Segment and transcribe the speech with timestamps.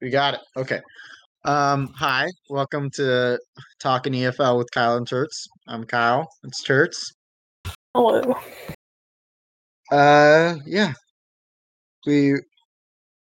[0.00, 0.40] We got it.
[0.56, 0.80] Okay.
[1.44, 3.38] Um, hi, welcome to
[3.80, 5.46] Talking EFL with Kyle and Turts.
[5.68, 6.28] I'm Kyle.
[6.44, 6.96] It's Turts.
[7.94, 8.34] Hello.
[9.90, 10.92] Uh, yeah.
[12.06, 12.34] We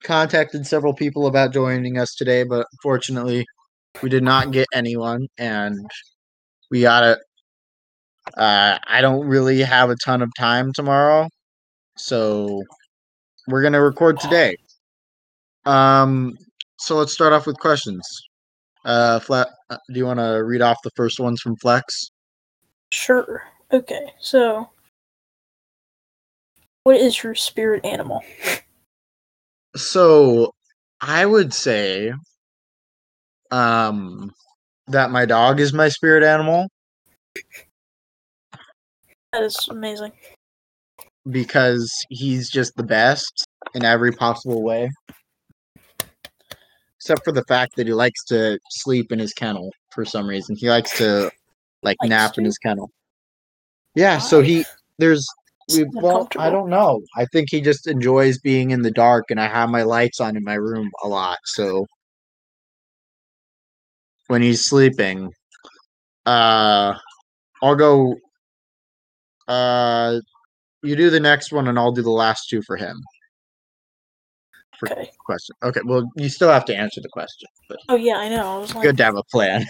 [0.04, 3.46] contacted several people about joining us today, but unfortunately,
[4.02, 5.78] we did not get anyone, and
[6.70, 7.18] we gotta.
[8.38, 11.28] Uh, I don't really have a ton of time tomorrow,
[11.98, 12.62] so
[13.48, 14.56] we're gonna record today.
[15.66, 16.38] Um,
[16.82, 18.02] so let's start off with questions.
[18.84, 22.10] Uh, Flat, uh, do you want to read off the first ones from Flex?
[22.92, 23.44] Sure.
[23.72, 24.70] Okay, so
[26.84, 28.24] what is your spirit animal?
[29.76, 30.52] So
[31.00, 32.12] I would say
[33.52, 34.32] um
[34.88, 36.68] that my dog is my spirit animal
[39.34, 40.12] That is amazing.
[41.30, 44.90] because he's just the best in every possible way.
[47.02, 50.56] Except for the fact that he likes to sleep in his kennel for some reason.
[50.56, 51.32] He likes to
[51.82, 52.92] like Likes nap in his kennel.
[53.96, 54.66] Yeah, so he
[55.00, 55.28] there's
[55.74, 57.02] we, well, I don't know.
[57.16, 60.38] I think he just enjoys being in the dark and I have my lights on
[60.38, 61.40] in my room a lot.
[61.46, 61.88] So
[64.28, 65.34] when he's sleeping,
[66.28, 66.94] uh
[67.64, 68.16] I'll go
[69.48, 70.20] uh
[70.84, 73.02] you do the next one and I'll do the last two for him.
[74.82, 75.12] For Okay.
[75.24, 75.56] question.
[75.62, 78.56] Okay, well you still have to answer the question, but Oh yeah, I know.
[78.56, 79.64] I was like, good to have a plan.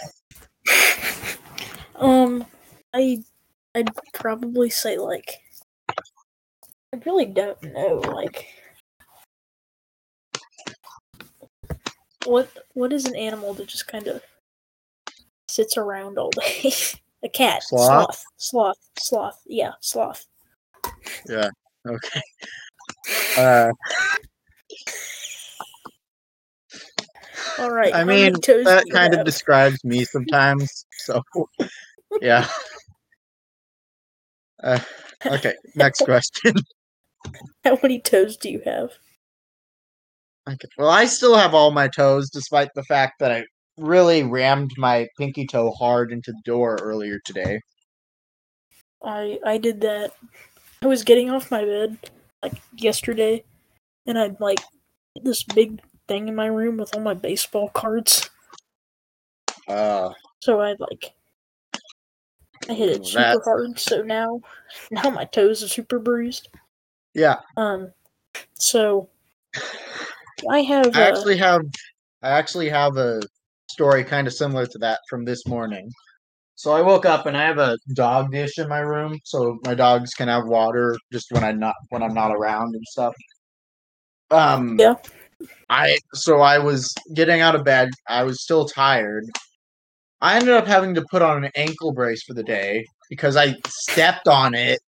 [1.95, 2.45] um,
[2.93, 3.21] I,
[3.75, 5.41] I'd probably say like,
[6.93, 7.95] I really don't know.
[7.95, 8.47] Like,
[12.25, 14.21] what what is an animal that just kind of
[15.49, 16.71] sits around all day?
[17.23, 17.63] A cat.
[17.63, 17.89] Sloth?
[17.89, 18.25] Sloth.
[18.37, 18.77] Sloth.
[18.97, 19.41] Sloth.
[19.45, 20.25] Yeah, sloth.
[21.27, 21.49] Yeah.
[21.85, 22.21] Okay.
[23.37, 23.71] Uh
[27.59, 27.93] All right.
[27.93, 30.85] I mean that kind of describes me sometimes.
[30.97, 31.23] So
[32.21, 32.47] yeah.
[34.63, 34.79] Uh,
[35.25, 36.53] okay, next question.
[37.63, 38.91] How many toes do you have?
[40.49, 40.67] Okay.
[40.77, 43.45] Well, I still have all my toes, despite the fact that I
[43.77, 47.59] really rammed my pinky toe hard into the door earlier today.
[49.03, 50.13] I I did that.
[50.81, 51.97] I was getting off my bed
[52.43, 53.43] like yesterday,
[54.05, 54.59] and I'd like
[55.21, 58.29] this big thing in my room with all my baseball cards.
[59.67, 61.13] Uh, So I'd like
[62.69, 63.79] I hit it super That- hard.
[63.79, 64.41] So now
[64.91, 66.49] now my toes are super bruised.
[67.13, 67.91] yeah, Um,
[68.57, 69.09] so
[70.49, 71.61] I have I uh, actually have,
[72.23, 73.21] I actually have a
[73.69, 75.91] story kind of similar to that from this morning.
[76.55, 79.73] So I woke up and I have a dog dish in my room, so my
[79.73, 83.15] dogs can have water just when I'm not when I'm not around and stuff.
[84.31, 84.95] Um, Yeah.
[85.69, 87.89] I so I was getting out of bed.
[88.07, 89.25] I was still tired.
[90.21, 93.55] I ended up having to put on an ankle brace for the day because I
[93.67, 94.79] stepped on it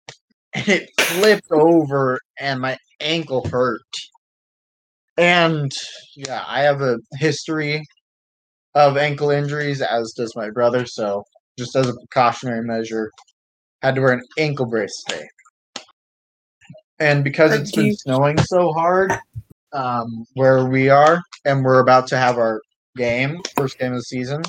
[0.54, 3.80] and it flipped over and my ankle hurt.
[5.16, 5.72] And
[6.16, 7.82] yeah, I have a history
[8.74, 10.86] of ankle injuries, as does my brother.
[10.86, 11.24] So
[11.58, 13.10] just as a precautionary measure,
[13.82, 15.26] had to wear an ankle brace today.
[17.02, 19.12] And because it's been snowing so hard
[19.72, 22.62] um, where we are, and we're about to have our
[22.96, 24.40] game, first game of the season,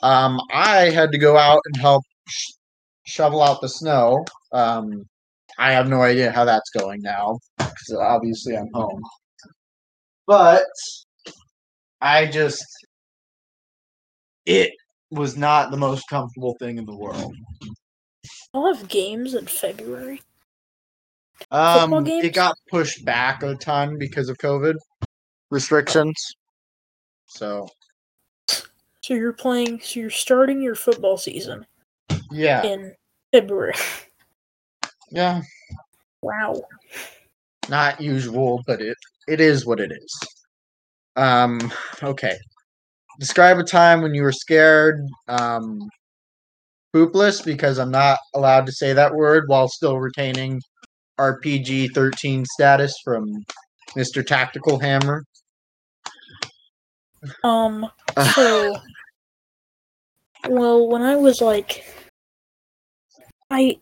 [0.00, 2.52] um, I had to go out and help sh-
[3.04, 4.24] shovel out the snow.
[4.52, 5.08] Um,
[5.58, 9.02] I have no idea how that's going now because obviously I'm home.
[10.28, 10.66] But
[12.00, 12.64] I just,
[14.46, 14.70] it
[15.10, 17.34] was not the most comfortable thing in the world.
[18.54, 20.22] I'll have games in February.
[21.50, 24.76] Football Um, it got pushed back a ton because of COVID
[25.50, 26.34] restrictions.
[27.26, 27.68] So
[29.02, 29.80] So you're playing.
[29.80, 31.66] So you're starting your football season
[32.30, 32.94] yeah, in
[33.32, 33.74] February.
[35.10, 35.42] yeah,
[36.22, 36.62] Wow.
[37.68, 38.96] not usual, but it
[39.26, 40.18] it is what it is.
[41.16, 41.72] Um,
[42.02, 42.36] okay.
[43.20, 45.00] Describe a time when you were scared.
[45.28, 45.88] Um,
[46.94, 50.60] poopless because I'm not allowed to say that word while still retaining
[51.18, 53.44] our PG thirteen status from
[53.96, 55.24] Mister Tactical Hammer.
[57.42, 57.86] Um.
[58.34, 58.76] So,
[60.48, 61.84] well, when I was like,
[63.50, 63.78] I,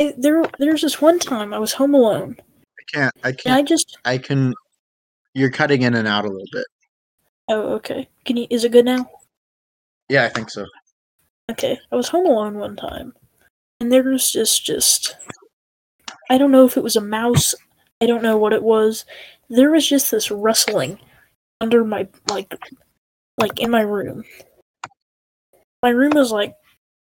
[0.00, 3.14] I there there's this one time I was home alone, I can't.
[3.24, 3.56] I can't.
[3.56, 4.54] I just I can.
[5.34, 6.66] You're cutting in and out a little bit.
[7.48, 8.08] oh okay.
[8.24, 8.46] Can you?
[8.50, 9.10] Is it good now?
[10.08, 10.64] Yeah, I think so.
[11.50, 13.12] Okay, I was home alone one time,
[13.80, 15.16] and there was just just
[16.30, 17.54] I don't know if it was a mouse
[18.00, 19.04] I don't know what it was.
[19.48, 20.98] There was just this rustling
[21.60, 22.54] under my like
[23.38, 24.24] like in my room.
[25.82, 26.50] My room was like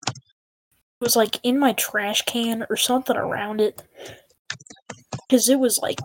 [0.07, 3.81] it was like in my trash can or something around it.
[5.29, 5.99] Cause it was like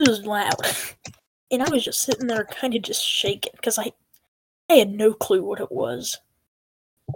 [0.00, 0.54] it was loud.
[1.50, 3.92] And I was just sitting there kind of just shaking because I
[4.70, 6.18] I had no clue what it was.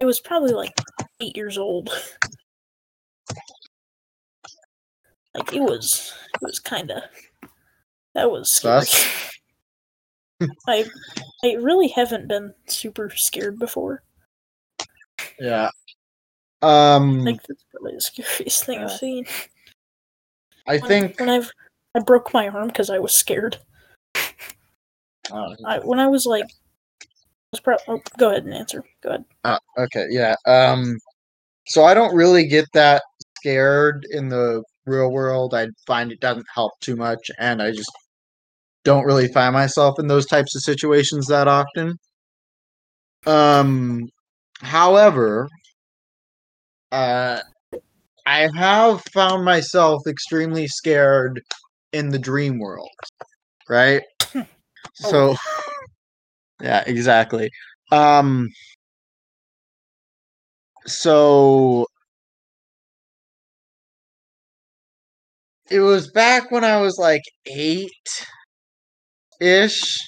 [0.00, 0.73] It was probably like
[1.21, 1.91] eight years old.
[5.35, 7.09] Like it was it was kinda
[8.15, 8.87] that was scary.
[10.69, 10.85] I
[11.44, 14.03] I really haven't been super scared before.
[15.39, 15.71] Yeah.
[16.61, 18.85] Um, I think that's probably the scariest thing Yeah.
[18.85, 19.25] I've seen.
[20.67, 21.21] I When- think.
[21.21, 21.50] when I've
[21.94, 23.59] I broke my arm because I was scared.
[25.31, 26.47] Oh, I when I was like,
[27.53, 28.83] was pro- oh, go ahead and answer.
[29.03, 29.25] Go ahead.
[29.45, 30.35] Uh, okay, yeah.
[30.47, 30.97] Um,
[31.67, 33.03] so I don't really get that
[33.39, 35.55] scared in the real world.
[35.55, 37.93] I find it doesn't help too much, and I just
[38.85, 41.97] don't really find myself in those types of situations that often.
[43.27, 44.09] Um,
[44.61, 45.49] however,
[46.91, 47.41] uh,
[48.27, 51.41] I have found myself extremely scared
[51.93, 52.91] in the dream world,
[53.69, 54.03] right?
[54.95, 55.37] So,
[56.62, 57.50] yeah, exactly.
[57.91, 58.49] Um,
[60.87, 61.87] so
[65.70, 68.26] it was back when I was like eight
[69.41, 70.00] ish,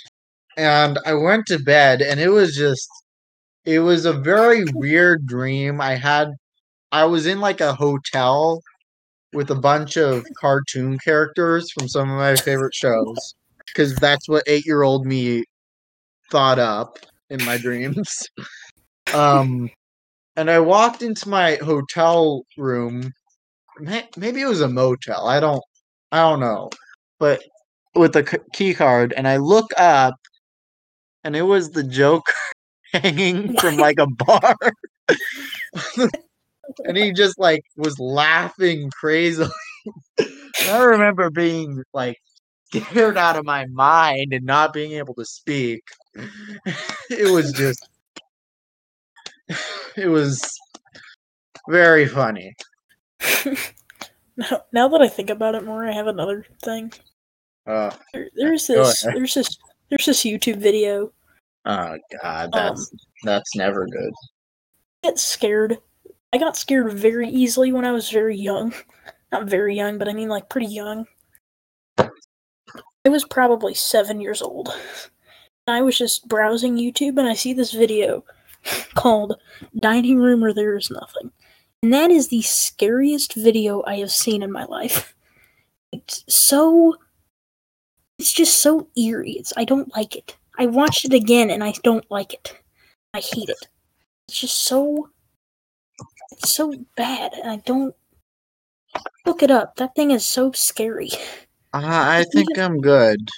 [0.56, 2.88] and I went to bed, and it was just,
[3.64, 5.80] it was a very weird dream.
[5.80, 6.30] I had,
[6.92, 8.62] I was in like a hotel
[9.34, 13.34] with a bunch of cartoon characters from some of my favorite shows,
[13.66, 15.44] because that's what eight year old me
[16.34, 16.98] thought up
[17.31, 18.10] in my dreams.
[19.12, 19.70] Um,
[20.34, 23.12] and I walked into my hotel room.
[24.16, 25.28] Maybe it was a motel.
[25.28, 25.62] I don't,
[26.10, 26.70] I don't know.
[27.20, 27.44] But
[27.94, 30.14] with a key card, and I look up,
[31.22, 32.32] and it was the Joker
[32.92, 34.56] hanging from like a bar,
[36.84, 39.50] and he just like was laughing crazily.
[40.19, 42.16] I remember being like
[42.82, 45.82] scared out of my mind and not being able to speak.
[47.10, 47.88] It was just,
[49.96, 50.58] it was
[51.68, 52.54] very funny.
[54.36, 56.92] Now, now that I think about it more, I have another thing.
[57.66, 59.02] Uh, There, there's this.
[59.02, 59.58] There's this.
[59.90, 61.12] There's this YouTube video.
[61.66, 62.92] oh god, Um, that's
[63.22, 64.12] that's never good.
[65.04, 65.78] I get scared.
[66.32, 68.74] I got scared very easily when I was very young.
[69.32, 71.06] Not very young, but I mean like pretty young.
[73.06, 74.74] I was probably seven years old.
[75.66, 78.24] I was just browsing YouTube and I see this video
[78.94, 79.38] called
[79.78, 81.30] Dining Room or There Is Nothing.
[81.82, 85.14] And that is the scariest video I have seen in my life.
[85.92, 86.96] It's so.
[88.18, 89.32] It's just so eerie.
[89.32, 90.36] It's, I don't like it.
[90.58, 92.56] I watched it again and I don't like it.
[93.12, 93.68] I hate it.
[94.28, 95.10] It's just so.
[96.32, 97.34] It's so bad.
[97.34, 97.94] And I don't.
[99.26, 99.76] Look it up.
[99.76, 101.10] That thing is so scary.
[101.74, 103.28] Uh, I think I'm good.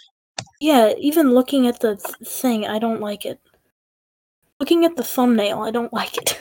[0.61, 3.41] Yeah, even looking at the th- thing, I don't like it.
[4.61, 6.39] Looking at the thumbnail, I don't like it.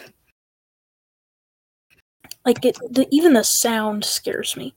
[2.45, 4.75] Like it, the, even the sound scares me.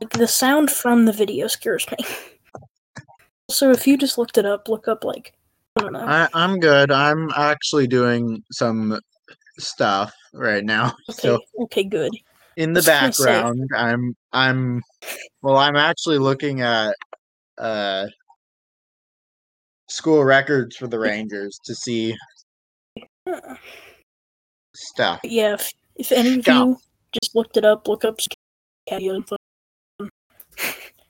[0.00, 1.98] Like the sound from the video scares me.
[3.48, 5.32] So if you just looked it up, look up like
[5.76, 6.04] I don't know.
[6.04, 6.90] I, I'm good.
[6.90, 8.98] I'm actually doing some
[9.56, 10.94] stuff right now.
[11.08, 12.10] Okay, So okay, good.
[12.56, 14.82] In the was gonna say- background, I'm I'm
[15.42, 16.94] well, I'm actually looking at
[17.58, 18.06] uh
[19.88, 22.16] school records for the Rangers to see
[24.74, 25.20] stuff.
[25.22, 26.76] Yeah, if, if any of you
[27.12, 28.18] just looked it up, look up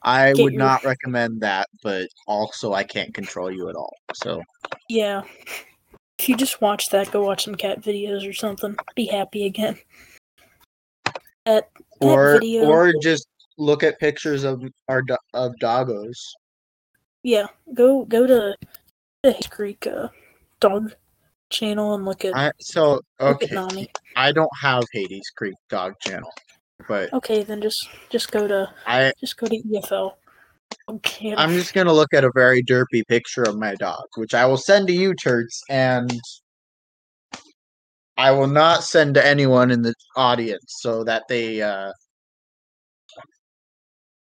[0.03, 3.93] I would your- not recommend that, but also I can't control you at all.
[4.13, 4.41] So
[4.89, 5.23] Yeah.
[6.19, 8.75] If you just watch that, go watch some cat videos or something.
[8.95, 9.77] Be happy again.
[11.47, 11.69] That
[12.01, 13.27] or or just
[13.57, 16.17] look at pictures of our do- of doggos.
[17.23, 18.55] yeah, go go to
[19.23, 20.09] the Hayes Creek uh,
[20.59, 20.93] dog
[21.49, 23.55] channel and look at I so at okay.
[23.55, 23.89] Nami.
[24.17, 26.31] I don't have Hades Creek Dog Channel,
[26.87, 30.15] but Okay, then just just go to I just go to EFL.
[30.89, 31.33] Okay.
[31.37, 34.57] I'm just gonna look at a very derpy picture of my dog, which I will
[34.57, 36.11] send to you, Turts, and
[38.17, 41.91] I will not send to anyone in the audience so that they uh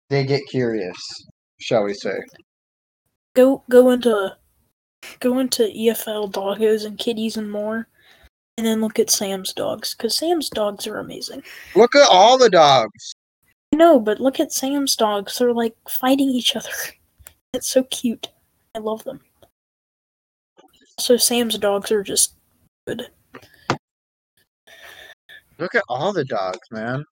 [0.08, 0.96] they get curious,
[1.58, 2.18] shall we say.
[3.34, 4.36] go go into
[5.20, 7.88] go into EFL doggos and kitties and more,
[8.56, 11.42] and then look at Sam's dogs because Sam's dogs are amazing.
[11.74, 13.14] Look at all the dogs.
[13.72, 15.38] No, but look at Sam's dogs.
[15.38, 16.68] They're like fighting each other.
[17.54, 18.30] It's so cute.
[18.74, 19.20] I love them.
[20.98, 22.34] So Sam's dogs are just
[22.86, 23.10] good.
[25.62, 27.04] Look at all the dogs, man.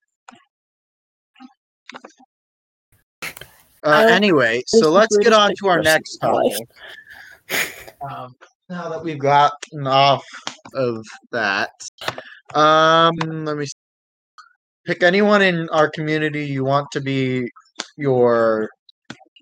[3.85, 6.59] Uh, anyway, so let's get on to our next in my life.
[7.49, 7.95] topic.
[8.11, 8.35] Um,
[8.69, 10.25] now that we've gotten off
[10.75, 11.71] of that,
[12.53, 13.15] um,
[13.45, 13.73] let me see.
[14.85, 17.49] pick anyone in our community you want to be
[17.97, 18.69] your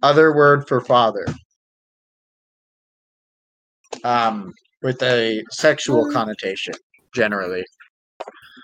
[0.03, 1.25] other word for father.
[4.05, 6.75] Um, with a sexual Um, connotation,
[7.15, 7.65] generally.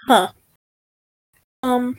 [0.08, 1.96] Um,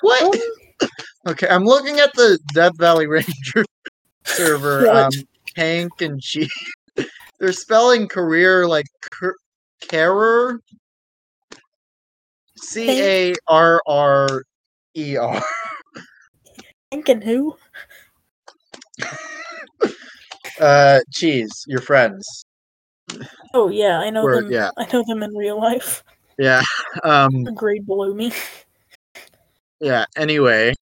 [0.00, 0.22] What?
[0.34, 0.40] um,
[1.26, 3.64] Okay, I'm looking at the Death Valley Ranger
[4.24, 4.86] server.
[4.86, 4.96] What?
[4.96, 5.12] Um,
[5.54, 6.48] Hank and G.
[7.38, 9.36] They're spelling career like car-
[9.82, 10.60] carer.
[12.56, 14.42] C A R R
[14.96, 15.42] E R.
[16.90, 17.56] thinking who?
[20.58, 21.64] Uh, cheese.
[21.66, 22.44] Your friends.
[23.54, 24.50] Oh yeah, I know Or- them.
[24.52, 24.70] yeah.
[24.76, 26.04] I know them in real life.
[26.38, 26.62] Yeah.
[27.04, 27.46] Um.
[27.46, 28.32] A grade below me.
[29.80, 30.04] Yeah.
[30.16, 30.74] Anyway.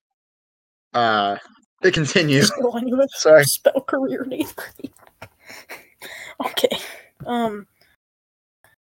[0.94, 1.36] Uh.
[1.82, 2.42] To continue.
[2.42, 3.44] So anyway, Sorry.
[3.44, 4.92] spell career in eighth grade.
[6.46, 6.78] okay.
[7.26, 7.66] Um.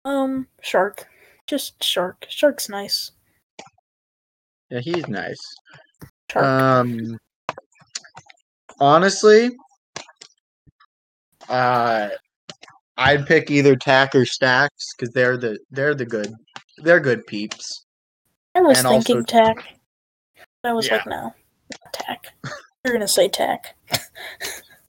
[0.05, 0.47] Um.
[0.61, 1.07] Shark.
[1.47, 2.25] Just shark.
[2.29, 3.11] Shark's nice.
[4.69, 5.39] Yeah, he's nice.
[6.31, 6.45] Shark.
[6.45, 7.17] Um,
[8.79, 9.49] honestly,
[11.49, 12.09] uh,
[12.99, 16.33] I'd pick either Tack or Stacks because they're the they're the good
[16.79, 17.85] they're good peeps.
[18.55, 19.65] I was and also- thinking tack.
[20.63, 20.95] I was Yeah.
[20.97, 22.33] like, no, not tack.
[22.85, 23.75] You're gonna say tack.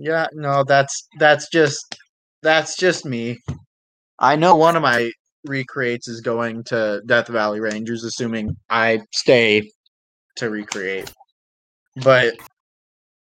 [0.03, 1.99] Yeah, no, that's that's just
[2.43, 3.37] that's just me.
[4.19, 5.11] I know one of my
[5.45, 9.71] recreates is going to Death Valley Rangers, assuming I stay
[10.37, 11.13] to recreate.
[12.03, 12.33] But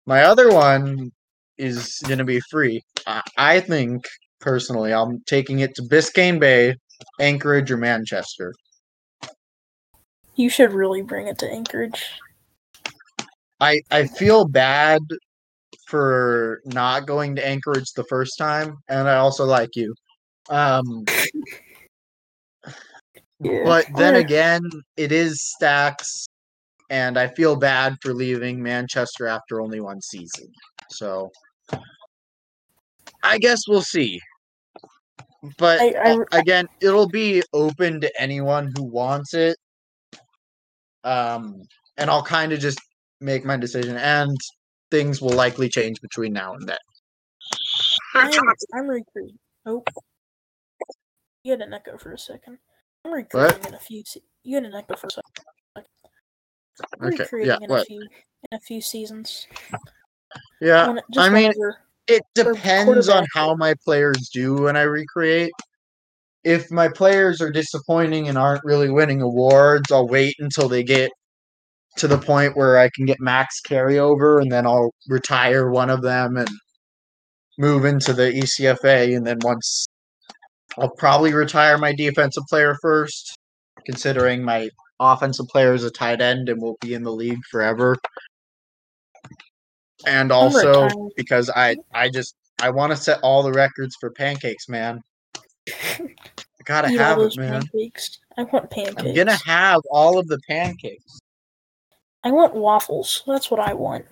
[0.05, 1.13] my other one
[1.59, 2.83] is going to be free.
[3.07, 4.05] I, I think
[4.45, 6.77] personally, I'm taking it to Biscayne Bay,
[7.19, 8.53] Anchorage, or Manchester.
[10.37, 12.05] You should really bring it to Anchorage.
[13.61, 15.01] I I feel bad
[15.89, 19.95] for not going to Anchorage the first time, and I also like you.
[20.51, 21.05] Um,
[23.41, 24.63] but then again,
[24.97, 26.27] it is stacks,
[26.91, 30.49] and I feel bad for leaving Manchester after only one season.
[30.91, 31.31] So
[33.23, 34.21] I guess we'll see.
[35.59, 39.57] But I- I- uh, again, it'll be open to anyone who wants it.
[41.05, 41.63] Um,
[41.99, 42.81] and I'll kind of just
[43.21, 44.37] make my decision, and
[44.91, 46.79] things will likely change between now and then.
[48.15, 48.33] I'm,
[48.75, 49.39] I'm recruiting.
[49.67, 49.83] Oh,
[51.43, 52.59] you had an echo for a second.
[53.05, 54.03] I'm recruiting in a few.
[54.07, 55.45] Se- you had an echo for a second.
[57.01, 57.83] I'm Okay, recruiting yeah, in what?
[57.83, 59.47] a few in a few seasons.
[60.61, 64.83] Yeah, When- just I mean, whenever- It depends on how my players do when I
[64.83, 65.53] recreate.
[66.45, 71.11] If my players are disappointing and aren't really winning awards, I'll wait until they get
[71.97, 76.03] to the point where I can get max carryover and then I'll retire one of
[76.03, 76.49] them and
[77.59, 79.17] move into the ECFA.
[79.17, 79.87] And then once
[80.77, 83.37] I'll probably retire my defensive player first,
[83.87, 84.69] considering my
[85.01, 87.97] offensive player is a tight end and will be in the league forever.
[90.07, 94.69] And also because I I just I want to set all the records for pancakes,
[94.69, 95.01] man.
[95.69, 96.09] I
[96.65, 97.63] gotta eat have it, man.
[97.63, 98.19] pancakes.
[98.37, 99.03] I want pancakes.
[99.05, 101.21] I'm gonna have all of the pancakes.
[102.23, 103.23] I want waffles.
[103.27, 104.07] That's what I want.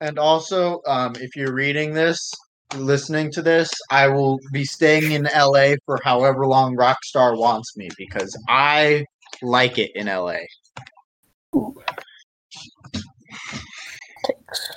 [0.00, 2.32] And also, um, if you're reading this,
[2.74, 7.90] listening to this, I will be staying in LA for however long Rockstar wants me
[7.98, 9.04] because I
[9.42, 10.38] like it in LA.
[11.54, 11.74] Ooh.
[14.24, 14.70] Takes.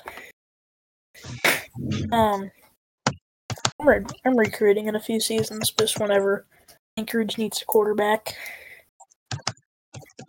[2.11, 2.51] Um,
[3.79, 6.45] I'm, re- I'm recruiting in a few seasons, just whenever
[6.97, 8.35] Anchorage needs a quarterback.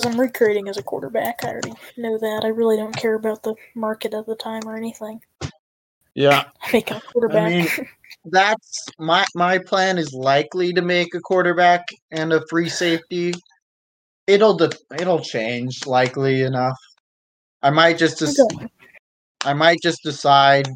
[0.05, 1.45] I'm recruiting as a quarterback.
[1.45, 2.43] I already know that.
[2.45, 5.21] I really don't care about the market at the time or anything.
[6.15, 7.43] Yeah, make a quarterback.
[7.43, 7.69] I mean,
[8.27, 13.35] that's my my plan is likely to make a quarterback and a free safety.
[14.27, 16.79] It'll de- it'll change likely enough.
[17.63, 18.67] I might just des-
[19.45, 20.69] I might just decide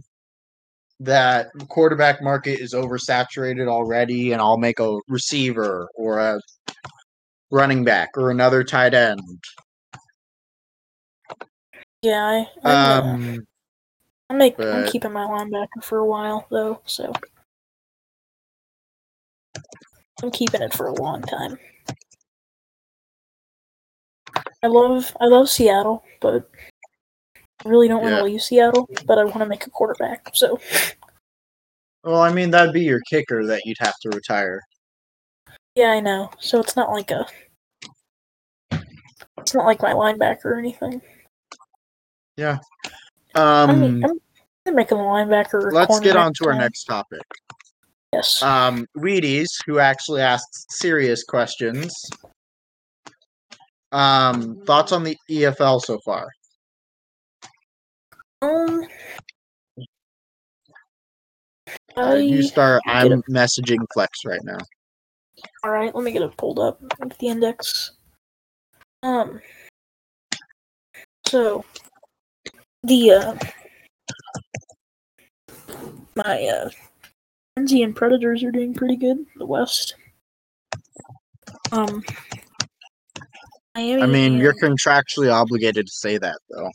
[1.00, 6.40] that the quarterback market is oversaturated already, and I'll make a receiver or a
[7.50, 9.20] running back or another tight end.
[12.02, 13.46] yeah, I, I'm, uh, Um,
[14.30, 17.12] I'm, make, I'm keeping my linebacker for a while though, so
[20.22, 21.58] I'm keeping it for a long time.
[24.62, 26.50] I love I love Seattle, but
[27.64, 28.18] I really don't want Yeah.
[28.18, 28.88] to leave Seattle.
[29.06, 30.30] But I want to make a quarterback.
[30.34, 30.58] So
[32.04, 34.60] Well, I mean that'd be your kicker that you'd have to retire.
[35.74, 36.30] yeah, I know.
[36.38, 37.26] So it's not like a
[39.38, 41.00] it's not like my linebacker or anything.
[42.38, 42.52] I
[43.66, 44.20] mean, Um, I'm,
[44.66, 45.72] I'm making a linebacker.
[45.72, 47.22] let's get on to our next topic.
[48.12, 48.42] Yes.
[48.42, 51.94] Um, Wheaties, who actually asked serious questions.
[53.92, 56.28] Um, thoughts on the EFL so far?
[58.42, 58.86] Um.
[61.96, 62.80] Uh, you start.
[62.86, 64.58] I'm messaging Flex right now.
[65.64, 67.92] All right, let me get it pulled up with the index.
[69.02, 69.40] Um.
[71.26, 71.64] So,
[72.84, 73.36] the uh,
[76.14, 76.70] my uh,
[77.54, 79.18] Frenzy and Predators are doing pretty good.
[79.36, 79.94] The West.
[81.72, 82.02] Um.
[83.74, 86.70] Miami I mean, you're contractually obligated to say that, though.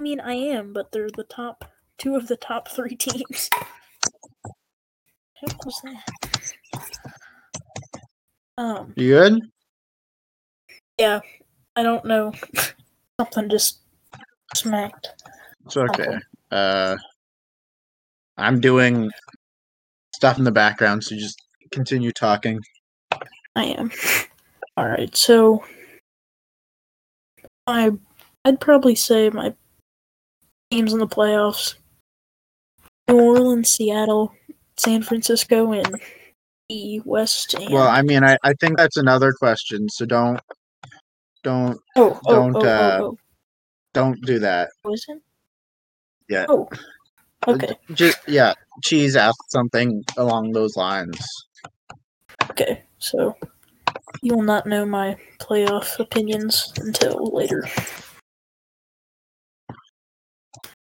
[0.00, 1.64] I mean, I am, but they're the top
[1.98, 3.50] two of the top three teams.
[5.40, 6.54] What was that?
[8.56, 8.92] Um.
[8.96, 9.40] You good?
[10.98, 11.20] Yeah,
[11.74, 12.32] I don't know.
[13.20, 13.80] Something just
[14.54, 15.08] smacked.
[15.66, 16.18] It's okay.
[16.50, 16.96] Uh,
[18.36, 19.10] I'm doing
[20.14, 22.60] stuff in the background, so just continue talking.
[23.56, 23.90] I am.
[24.76, 25.64] All right, so
[27.66, 27.90] I
[28.44, 29.54] I'd probably say my
[30.70, 31.74] teams in the playoffs:
[33.08, 34.34] New Orleans, Seattle,
[34.76, 36.00] San Francisco, and
[36.68, 37.54] the West.
[37.54, 40.40] And Well, I mean, I, I think that's another question, so don't
[41.42, 43.18] don't oh, oh, don't, oh, uh, oh,
[43.94, 44.70] don't do that.
[44.84, 45.22] oh, it?
[46.28, 46.46] Yeah.
[46.48, 46.68] Oh,
[47.46, 51.18] okay, Just yeah, cheese asked something along those lines.
[52.50, 52.84] okay.
[52.98, 53.36] So
[54.22, 57.64] you will not know my playoff opinions until later.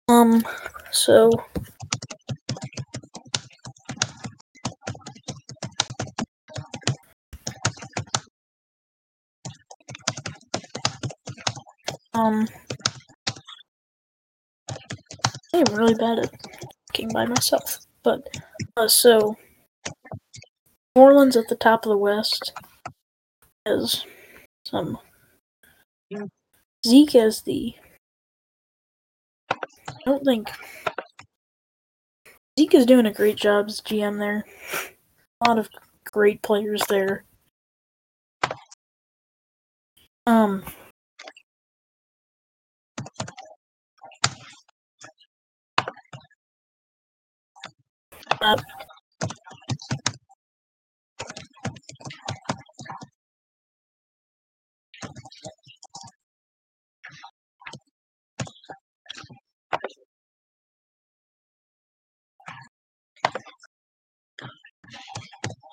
[0.07, 0.43] Um,
[0.91, 1.29] so
[12.13, 12.48] um,
[15.53, 16.31] I'm really bad at
[16.87, 18.27] talking by myself, but
[18.77, 19.37] uh, so
[20.96, 22.53] New Orleans at the top of the West
[23.66, 24.05] has
[24.66, 25.00] some
[26.85, 27.75] Zeke as the.
[30.05, 30.51] I don't think
[32.59, 34.44] Zeke is doing a great job as GM there.
[35.42, 35.70] A lot of
[36.03, 37.24] great players there.
[40.27, 40.63] Um.
[48.42, 48.57] Uh,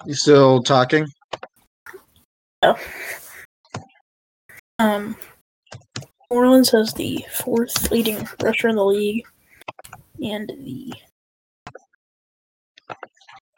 [0.07, 1.07] You still talking?
[4.79, 5.17] Um,
[6.31, 9.27] New Orleans has the fourth leading rusher in the league,
[10.23, 10.93] and the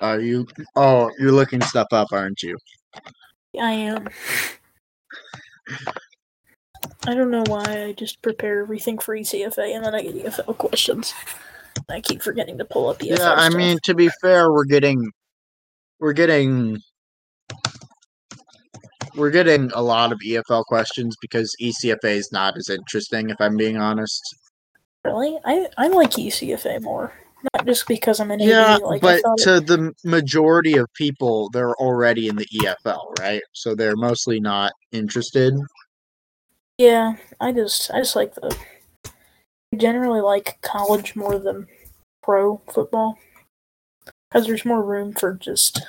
[0.00, 0.46] Are you?
[0.74, 2.56] Oh, you're looking stuff up, aren't you?
[3.60, 4.08] I am.
[7.06, 10.56] I don't know why I just prepare everything for ECFA and then I get EFL
[10.56, 11.12] questions.
[11.88, 13.18] I keep forgetting to pull up EFL.
[13.18, 13.58] Yeah, I stuff.
[13.58, 15.10] mean, to be fair, we're getting,
[16.02, 16.76] we're getting,
[19.16, 23.30] we're getting a lot of EFL questions because ECFA is not as interesting.
[23.30, 24.20] If I'm being honest.
[25.04, 27.12] really, I I like ECFA more,
[27.54, 28.82] not just because I'm an Yeah, AD.
[28.82, 33.42] Like but thought it- to the majority of people, they're already in the EFL, right?
[33.52, 35.54] So they're mostly not interested.
[36.78, 38.54] yeah, I just I just like the.
[39.72, 41.66] I generally like college more than
[42.24, 43.16] pro football
[44.32, 45.82] because there's more room for just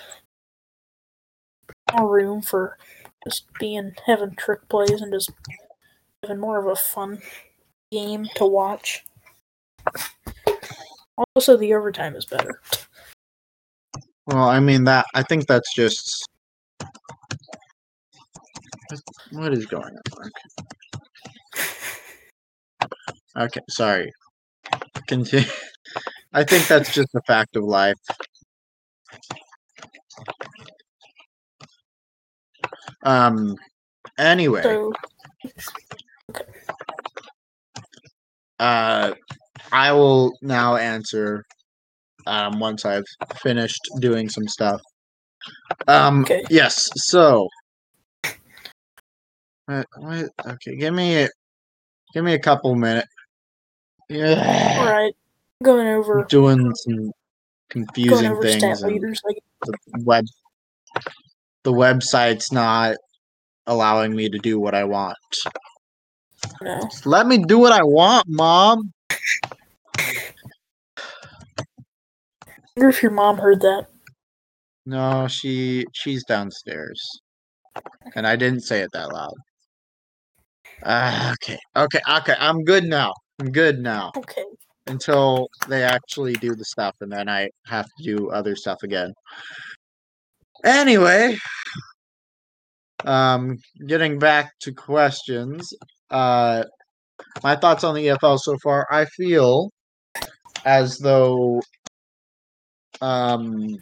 [1.94, 2.78] more room for
[3.24, 5.32] just being having trick plays and just
[6.22, 7.22] having more of a fun
[7.92, 9.06] game to watch.
[11.36, 12.60] Also, the overtime is better.
[14.26, 15.06] Well, I mean that.
[15.14, 16.28] I think that's just.
[19.32, 20.30] What is going on?
[22.76, 23.00] Okay,
[23.38, 24.12] okay sorry.
[25.08, 25.48] Continue.
[26.34, 28.00] I think that's just a fact of life.
[33.04, 33.56] Um.
[34.18, 34.92] Anyway, So
[38.60, 39.14] uh,
[39.72, 41.46] I will now answer.
[42.26, 43.04] Um, once I've
[43.36, 44.82] finished doing some stuff.
[45.88, 46.22] Um.
[46.22, 46.44] Okay.
[46.50, 46.90] Yes.
[46.96, 47.48] So.
[49.66, 50.30] What, what?
[50.46, 51.28] Okay, give me
[52.14, 53.08] give me a couple minutes.
[54.10, 55.16] Yeah, All right,
[55.64, 57.12] going over doing some
[57.70, 59.22] confusing things leaders.
[59.26, 60.26] Like the web
[61.64, 62.96] the website's not
[63.68, 65.18] allowing me to do what I want.
[66.62, 68.92] no, Let me do what I want, mom.
[72.64, 73.88] I wonder if your mom heard that.
[74.86, 77.02] No, she she's downstairs.
[78.16, 79.34] And I didn't say it that loud.
[80.86, 81.58] Ah, okay.
[81.76, 82.36] Okay, okay.
[82.40, 83.14] I'm good now.
[83.40, 84.12] I'm good now.
[84.18, 84.44] Okay,
[84.88, 89.14] Until they actually do the stuff and then I have to do other stuff again.
[90.64, 91.38] Anyway,
[93.06, 95.74] um getting back to questions.
[96.10, 96.64] Uh
[97.44, 98.88] my thoughts on the EFL so far.
[98.92, 99.70] I feel
[100.66, 101.62] as though
[103.02, 103.78] um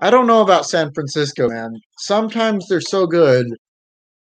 [0.00, 1.76] I don't know about San Francisco, man.
[1.98, 3.46] Sometimes they're so good,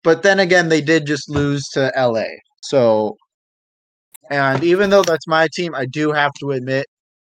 [0.03, 2.25] but then again they did just lose to LA.
[2.63, 3.17] So
[4.31, 6.87] and even though that's my team, I do have to admit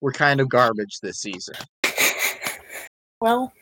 [0.01, 1.56] we're kind of garbage this season.
[3.21, 3.54] well,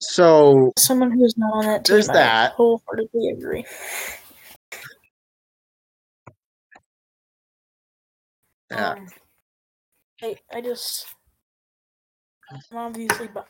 [0.00, 2.52] So someone who's not on that team, There's I that.
[2.52, 3.64] wholeheartedly agree.
[8.70, 8.92] yeah.
[8.92, 9.06] Um,
[10.22, 11.06] I I just
[12.70, 13.40] I'm obviously bu-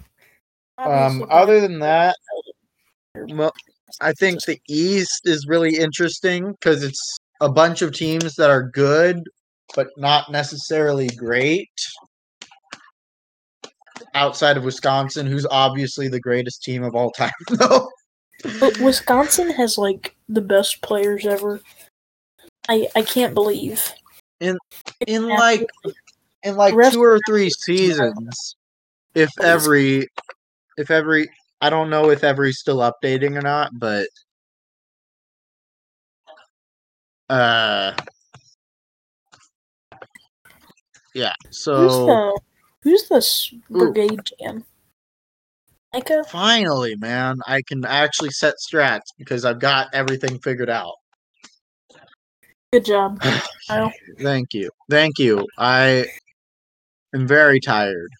[0.78, 2.16] Um obviously other than that,
[4.00, 8.70] I think the East is really interesting because it's a bunch of teams that are
[8.70, 9.20] good,
[9.74, 11.70] but not necessarily great.
[14.16, 17.88] Outside of Wisconsin, who's obviously the greatest team of all time, though.
[18.58, 21.60] But Wisconsin has like the best players ever.
[22.68, 23.92] I I can't believe.
[24.40, 24.58] In-
[25.06, 25.66] in, like,
[26.42, 28.56] In like two or three seasons,
[29.14, 30.06] if every,
[30.76, 31.28] if every,
[31.60, 34.08] I don't know if every's still updating or not, but
[37.28, 37.94] uh,
[41.14, 41.32] yeah.
[41.50, 42.36] So
[42.86, 44.64] who's this brigade jam?
[45.92, 46.22] Micah?
[46.28, 50.94] finally, man, I can actually set strats because I've got everything figured out.
[52.72, 53.20] Good job.
[54.20, 55.44] Thank you, thank you.
[55.58, 56.06] I
[57.12, 58.10] am very tired.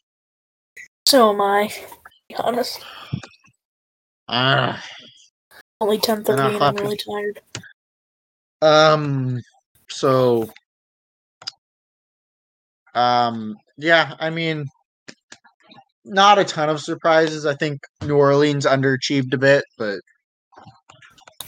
[1.07, 1.69] So am I.
[1.69, 1.85] to
[2.29, 2.81] Be honest.
[4.29, 4.85] Ah.
[5.81, 7.41] Only ten thirty And I and I'm really tired.
[8.63, 9.41] Um.
[9.89, 10.51] So.
[12.97, 13.57] Um.
[13.77, 14.15] Yeah.
[14.19, 14.67] I mean,
[16.05, 17.45] not a ton of surprises.
[17.47, 19.99] I think New Orleans underachieved a bit, but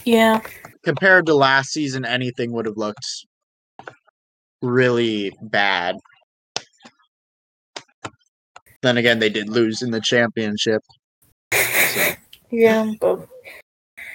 [0.05, 0.41] Yeah.
[0.83, 3.05] compared to last season, anything would have looked
[4.61, 5.95] really bad.
[8.81, 10.81] Then again, they did lose in the championship.
[11.53, 12.11] So
[12.51, 13.27] Yeah, but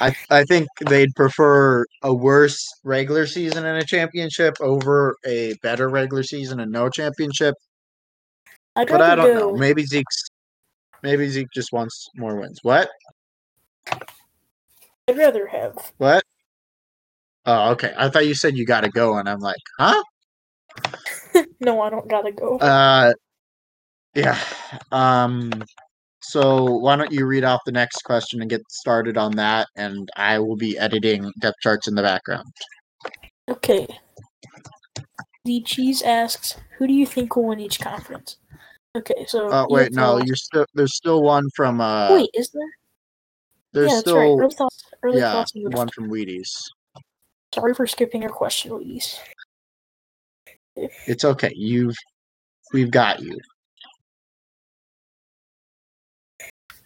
[0.01, 5.89] I I think they'd prefer a worse regular season and a championship over a better
[5.89, 7.55] regular season and no championship.
[8.77, 9.51] I'd But I don't go.
[9.51, 9.57] know.
[9.57, 10.25] Maybe Zeke's
[11.03, 12.61] maybe Zeke just wants more wins.
[12.63, 12.89] What?
[15.09, 15.93] I'd rather have.
[15.99, 16.25] What?
[17.47, 17.93] Oh, okay.
[17.97, 20.03] I thought you said you got to go, and I'm like, huh?
[21.61, 22.59] No, I don't gotta go.
[22.59, 23.13] Uh,
[24.15, 24.39] yeah.
[24.93, 25.51] Um.
[26.29, 30.09] So why don't you read off the next question and get started on that, and
[30.17, 32.47] I will be editing depth charts in the background.
[33.49, 33.87] Okay.
[35.45, 38.39] The cheese asks, "Who do you think will win each conference?"
[38.97, 39.49] Okay, so.
[39.51, 42.15] Oh wait, no, you're still there's still one from uh.
[42.15, 42.63] Wait, is there?
[43.75, 44.25] there's yeah, that's right.
[44.25, 44.85] still Early thoughts.
[45.03, 45.53] Early yeah thoughts.
[45.55, 46.51] one from Wheaties.
[47.53, 49.21] Sorry for skipping your question, Louise.
[50.77, 51.53] It's okay.
[51.55, 51.97] You've
[52.73, 53.39] we've got you.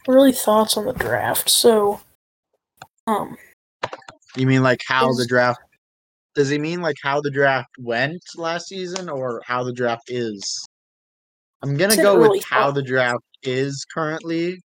[0.08, 1.50] Early thoughts on the draft.
[1.50, 2.00] So,
[3.06, 3.36] um,
[4.36, 5.60] You mean like how the draft?
[6.34, 10.42] Does he mean like how the draft went last season, or how the draft is?
[11.62, 14.60] I'm gonna go with how the draft is currently.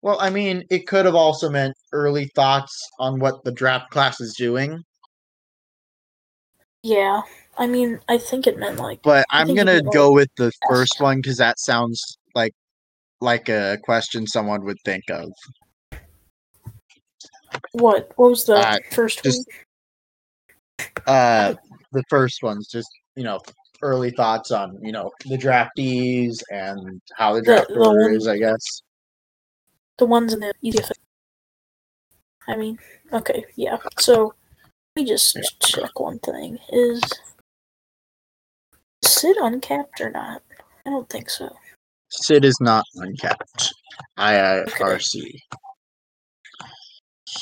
[0.00, 4.20] Well, I mean, it could have also meant early thoughts on what the draft class
[4.20, 4.82] is doing,
[6.82, 7.22] yeah.
[7.56, 9.02] I mean, I think it meant like.
[9.02, 12.18] but I'm gonna go with the first one because that sounds
[13.20, 15.30] like a question someone would think of.
[17.72, 18.12] What?
[18.16, 20.88] What was the Uh, first just- one?
[21.06, 21.54] Uh,
[21.92, 23.40] the first one's just you know
[23.82, 28.26] early thoughts on you know the draftees and how the draft the order one- is,
[28.28, 28.82] I guess.
[29.98, 30.52] The ones in the.
[32.46, 32.78] I mean,
[33.12, 33.76] okay, yeah.
[33.98, 34.32] So,
[34.96, 36.58] let me just check one thing.
[36.72, 37.02] Is
[39.04, 40.42] Sid uncapped or not?
[40.86, 41.54] I don't think so.
[42.10, 43.72] Sid is not uncapped.
[44.18, 45.30] IIRC.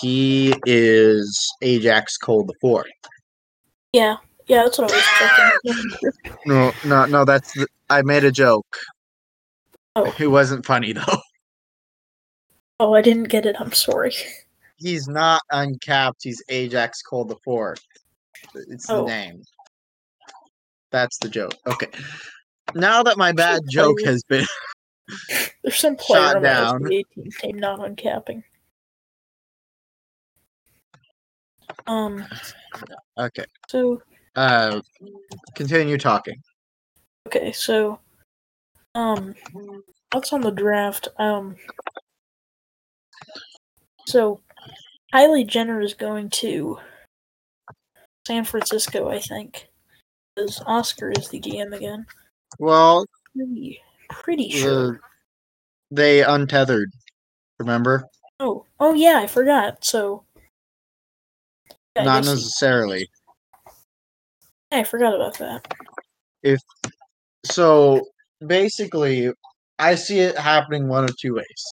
[0.00, 2.86] He is Ajax Cole the Fourth.
[3.92, 6.12] Yeah, yeah, that's what I was checking.
[6.46, 7.24] No, no, no.
[7.24, 8.76] That's the, I made a joke.
[9.94, 10.14] Oh.
[10.18, 11.02] It wasn't funny though.
[12.80, 13.56] oh, I didn't get it.
[13.58, 14.12] I'm sorry.
[14.76, 16.22] He's not uncapped.
[16.22, 17.80] He's Ajax Cole the Fourth.
[18.54, 19.06] It's the Oh.
[19.06, 19.42] name.
[20.90, 21.54] That's the joke.
[21.66, 21.88] Okay.
[22.74, 24.44] Now that my bad joke has been
[25.62, 26.82] There's some player Shot down.
[26.82, 28.42] SBA team team not uncapping.
[31.86, 32.24] Um.
[33.18, 33.44] okay.
[33.68, 34.02] So
[34.34, 34.80] Uh,
[35.54, 36.36] continue talking.
[37.26, 37.52] okay.
[37.52, 38.00] So,
[38.94, 39.34] um,
[40.12, 41.08] what's on the draft?
[41.18, 41.56] Um.
[44.06, 44.40] So,
[45.14, 46.78] Kylie Jenner is going to
[48.26, 49.68] San Francisco, I think.
[50.34, 52.06] Because Oscar is the GM again.
[52.58, 53.04] Well,
[53.34, 53.80] Pretty,
[54.10, 54.92] pretty sure.
[54.92, 54.98] the,
[55.90, 56.90] they untethered.
[57.58, 58.04] Remember?
[58.40, 59.84] Oh, oh yeah, I forgot.
[59.84, 60.24] So,
[61.94, 63.08] yeah, Not he- necessarily.
[64.72, 65.74] I forgot about that.
[66.42, 66.60] If
[67.44, 68.02] so
[68.46, 69.30] basically,
[69.78, 71.64] I see it happening one of two ways.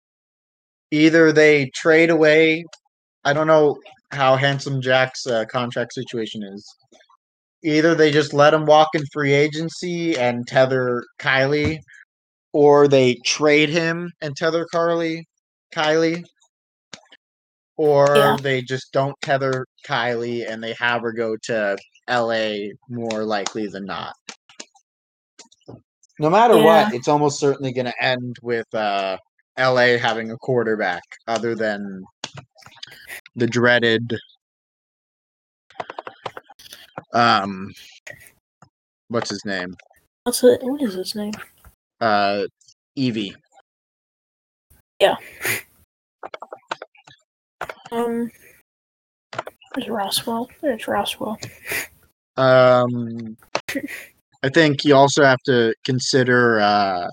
[0.91, 2.65] Either they trade away.
[3.23, 3.79] I don't know
[4.11, 6.65] how Handsome Jack's uh, contract situation is.
[7.63, 11.79] Either they just let him walk in free agency and tether Kylie,
[12.51, 15.25] or they trade him and tether Carly,
[15.73, 16.23] Kylie,
[17.77, 18.35] or Yeah.
[18.41, 21.77] they just don't tether Kylie and they have her go to
[22.09, 24.13] LA more likely than not.
[26.19, 26.63] No matter Yeah.
[26.63, 29.17] what, it's almost certainly going to end with uh,
[29.57, 32.03] LA having a quarterback other than
[33.35, 34.17] the dreaded
[37.13, 37.71] um
[39.07, 39.75] what's his name?
[40.23, 40.61] What's it?
[40.63, 41.33] What is his name?
[42.01, 42.43] Uh
[42.95, 43.35] Evie.
[44.99, 45.15] Yeah.
[47.91, 48.31] Um,
[49.75, 50.49] there's Roswell.
[50.61, 51.37] There's Roswell.
[52.37, 53.37] Um
[54.43, 57.07] I think you also have to consider uh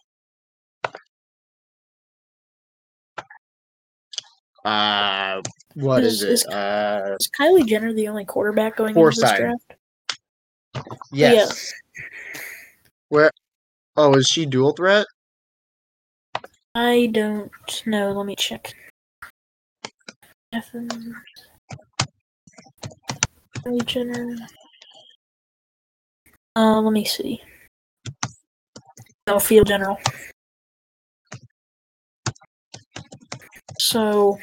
[4.65, 5.41] uh
[5.75, 6.53] what is, Is- is- it?
[6.53, 9.75] Uh Is Kylie Jenner the only quarterback going into this draft?
[11.13, 11.73] Yes.
[13.09, 13.31] Where
[13.97, 15.07] Oh, is she dual threat?
[16.75, 17.51] I don't
[17.85, 18.13] know.
[18.13, 18.73] Let me check.
[26.57, 27.43] Uh, let me see.
[29.27, 29.99] No, field general.
[33.79, 34.39] So,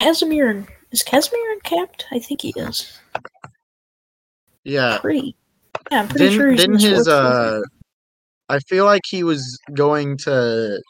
[0.00, 2.06] Casimir and is Casimir uncapped?
[2.12, 2.98] I think he is.
[4.62, 4.98] Yeah.
[4.98, 5.34] Pretty.
[5.90, 7.60] Yeah, I'm pretty Didn't sure he's didn't his uh
[8.48, 10.80] I feel like he was going to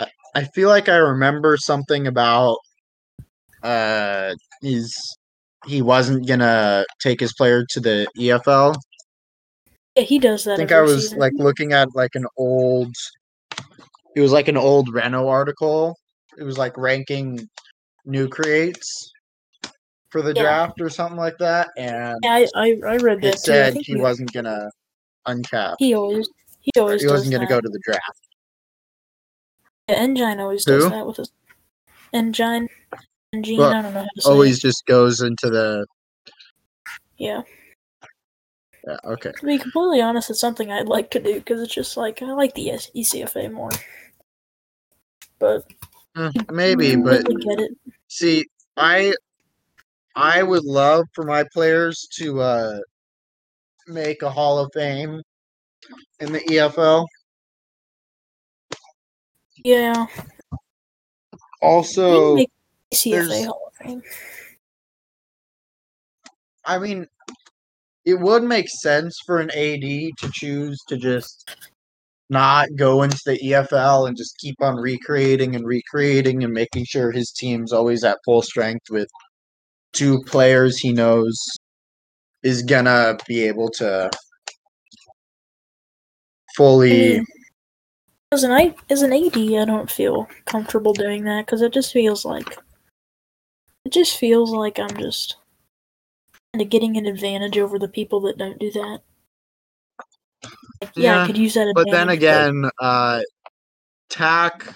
[0.00, 2.58] I- I feel like I remember something about
[3.62, 4.92] uh he's
[5.66, 8.74] he wasn't gonna take his player to the EFL.
[9.96, 10.54] Yeah, he does that.
[10.54, 11.18] I think I was season.
[11.18, 12.92] like looking at like an old
[14.16, 15.96] it was like an old Reno article.
[16.36, 17.48] It was like ranking
[18.04, 19.12] new creates
[20.10, 20.42] for the Yeah.
[20.42, 23.38] draft or something like that and Yeah, I, I, read that.
[23.38, 24.68] Said he we- wasn't gonna
[25.26, 25.76] uncap.
[25.78, 26.28] He always
[26.60, 27.50] he always He wasn't gonna that.
[27.50, 28.20] go to the draft.
[29.88, 31.30] Yeah, Engine always does that with his
[32.12, 32.68] Engine.
[33.32, 34.06] Engine, Well, I don't know.
[34.26, 34.62] Always it.
[34.62, 35.86] just goes into the
[37.18, 37.42] Yeah.
[38.86, 39.30] yeah, okay.
[39.38, 42.32] To be completely honest, it's something I'd like to do because it's just like I
[42.32, 43.70] like the ECFA more.
[45.38, 45.64] But
[46.50, 47.26] Maybe, but
[48.08, 48.44] see,
[48.76, 49.14] I
[50.16, 52.78] I would love for my players to uh
[53.86, 55.22] make a Hall of Fame
[56.18, 57.06] in the EFL.
[59.64, 60.06] Yeah.
[61.62, 62.50] Also, can make
[62.92, 64.02] ECFA Hall of Fame.
[66.64, 67.06] I mean,
[68.04, 71.69] it would make sense for an AD to choose to just
[72.30, 77.10] not go into the EFL and just keep on recreating and recreating and making sure
[77.10, 79.08] his team's always at full strength with
[79.92, 81.36] two players he knows
[82.42, 84.10] is gonna be able to
[86.56, 87.20] fully
[88.32, 92.24] as an as an AD, I don't feel comfortable doing that because it just feels
[92.24, 92.56] like
[93.84, 95.36] it just feels like I'm just
[96.52, 99.00] kind of getting an advantage over the people that don't do that.
[100.80, 103.20] Like, yeah, Yeah, I could use that but then again, uh
[104.08, 104.66] Tack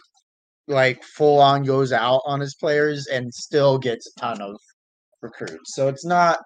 [0.68, 4.56] like full on goes out on his players and still gets a ton of
[5.22, 5.74] recruits.
[5.74, 6.38] So it's not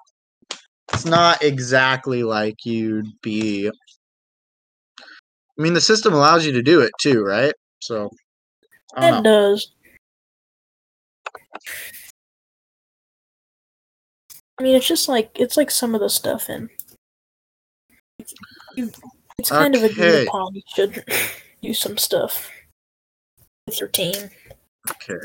[0.93, 6.93] it's not exactly like you'd be I mean the system allows you to do it
[7.01, 7.53] too, right?
[7.81, 8.11] So
[8.97, 9.53] I don't It know.
[9.53, 9.73] does.
[14.59, 16.69] I mean, it's just like it's like some of the stuff in.
[19.39, 20.27] It's kind of agreed Okay.
[20.27, 20.55] upon.
[20.55, 21.05] You should
[21.63, 22.51] do some stuff
[23.67, 24.31] with your team.
[24.91, 25.19] Okay.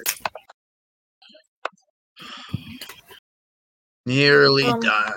[4.06, 5.14] Nearly Um, done.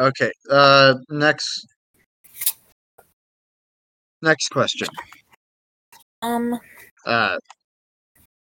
[0.00, 0.32] Okay.
[0.50, 1.66] Uh, next.
[4.22, 4.88] Next question.
[6.22, 6.58] Um,
[7.06, 7.38] Uh,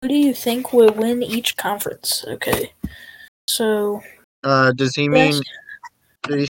[0.01, 2.25] who do you think will win each conference?
[2.27, 2.73] Okay,
[3.47, 4.01] so
[4.43, 5.39] uh, does he mean
[6.29, 6.47] yes,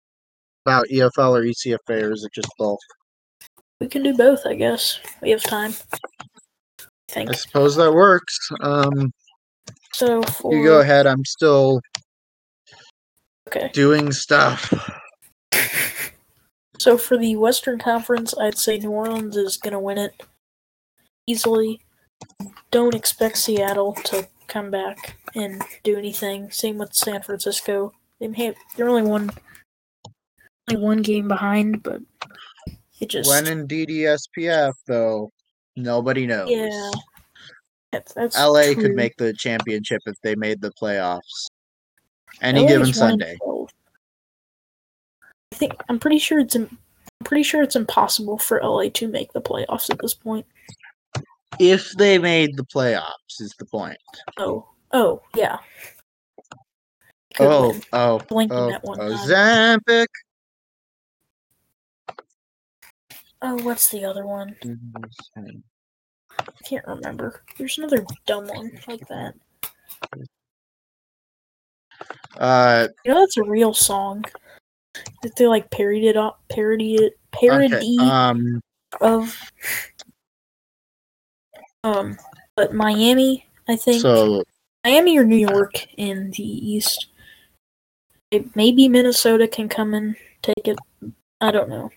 [0.65, 2.79] about EFL or ECFA, or is it just both?
[3.79, 4.45] We can do both.
[4.45, 5.73] I guess we have time.
[6.79, 8.37] I think I suppose that works.
[8.61, 9.11] Um,
[9.93, 10.21] so.
[10.23, 11.07] For you go ahead.
[11.07, 11.81] I'm still
[13.47, 13.69] okay.
[13.73, 14.73] doing stuff.
[16.79, 20.23] So for the Western Conference, I'd say New Orleans is gonna win it
[21.25, 21.81] easily.
[22.71, 26.51] Don't expect Seattle to come back and do anything.
[26.51, 27.93] Same with San Francisco.
[28.19, 29.31] They may they're only one
[30.69, 32.01] only one game behind, but
[33.05, 35.31] just When in DDSPF, though,
[35.75, 36.49] nobody knows.
[36.49, 36.91] yeah.
[37.91, 38.75] That's, that's LA true.
[38.75, 41.47] could make the championship if they made the playoffs.
[42.41, 43.37] Any LA given is one in Sunday.
[45.53, 46.77] I think I'm pretty sure it's im-
[47.23, 50.45] pretty sure it's impossible for LA to make the playoffs at this point.
[51.59, 53.97] If they made the playoffs, is the point.
[54.37, 55.57] Oh, oh yeah.
[57.35, 57.81] Could oh, win.
[57.93, 59.11] oh, Blinking oh, at one time.
[59.11, 60.07] Ozempic.
[63.41, 64.55] Oh, what's the other one?
[65.35, 67.43] I can't remember.
[67.57, 69.33] There's another dumb one like that.
[72.37, 74.25] Uh, You know, that's a real song.
[75.21, 77.47] That they like parodied it, up, parodied it, okay.
[77.47, 78.61] parody Um,
[79.01, 79.39] of.
[81.83, 82.17] Um,
[82.55, 84.43] but Miami, I think so
[84.83, 87.07] Miami or New York in the East.
[88.31, 90.77] It, maybe Minnesota can come and take it.
[91.39, 91.91] I don't know.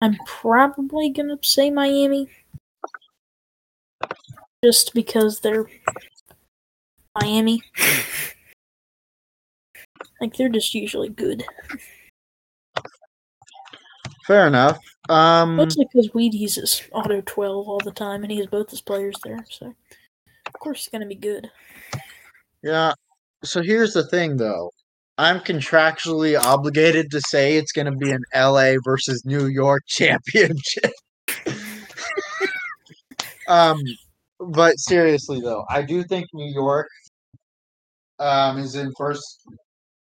[0.00, 2.28] I'm probably gonna say Miami,
[4.64, 5.66] just because they're
[7.20, 7.62] Miami.
[10.20, 11.44] Like they're just usually good.
[14.26, 14.78] fair enough.
[15.08, 18.80] Um, Mostly because Wheaties is auto twelve all the time, and he has both his
[18.80, 19.74] players there, so
[20.46, 21.50] of course he's gonna be good.
[22.62, 22.92] yeah.
[23.42, 24.70] So here's the thing, though.
[25.20, 30.92] I'm contractually obligated to say it's going to be an LA versus New York championship.
[33.48, 33.76] um,
[34.38, 36.88] but seriously though, I do think New York
[38.18, 39.22] um is in first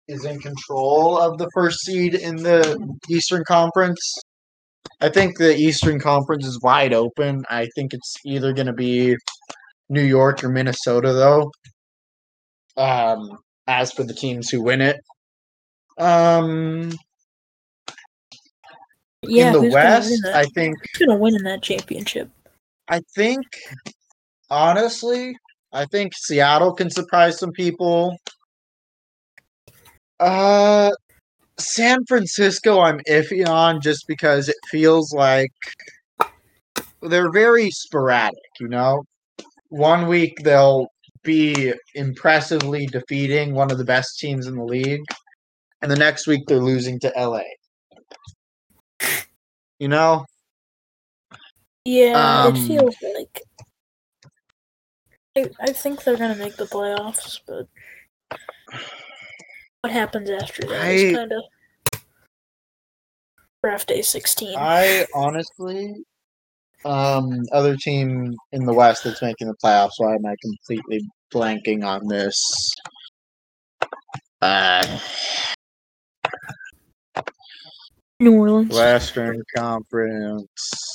[0.07, 4.01] is in control of the first seed in the Eastern Conference.
[5.01, 7.45] I think the Eastern Conference is wide open.
[7.51, 9.17] I think it's either going to be
[9.89, 11.51] New York or Minnesota though.
[12.77, 14.97] Um as for the teams who win it.
[15.99, 16.91] Um
[19.23, 22.31] Yeah, in the West, I think Who's gonna win in that championship?
[22.89, 23.45] I think
[24.51, 25.37] honestly,
[25.73, 28.17] I think Seattle can surprise some people.
[30.19, 30.91] Uh
[31.61, 35.53] San Francisco I'm iffy on just because it feels like
[37.03, 39.05] they're very sporadic, you know?
[39.69, 40.89] One week they'll
[41.29, 45.05] be impressively defeating one of the best teams in the league,
[45.83, 47.43] and the next week they're losing to LA.
[49.79, 50.25] You know?
[51.85, 53.43] Yeah, Um, it feels like.
[55.37, 57.69] I, I think they're gonna make the playoffs, but
[59.83, 61.43] what happens after that is I- kind of
[63.62, 64.57] draft day sixteen.
[64.57, 65.95] I honestly,
[66.85, 69.99] um, other team in the West that's making the playoffs.
[69.99, 71.01] Why am I completely
[71.33, 72.37] blanking on this?
[74.41, 74.99] Uh,
[78.21, 78.75] New Orleans.
[78.75, 80.95] Western Conference.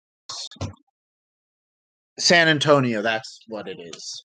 [2.20, 3.02] San Antonio.
[3.02, 4.24] That's what it is.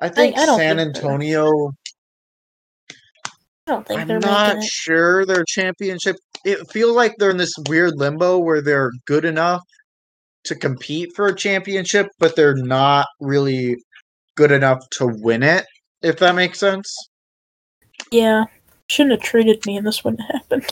[0.00, 1.72] I think I don't San think Antonio.
[3.66, 6.16] I don't think I'm they're not sure their championship.
[6.44, 9.62] It feels like they're in this weird limbo where they're good enough
[10.44, 13.76] to compete for a championship, but they're not really
[14.36, 15.66] good enough to win it.
[16.02, 16.94] If that makes sense.
[18.10, 18.44] Yeah,
[18.90, 20.62] shouldn't have treated me, and this wouldn't happen.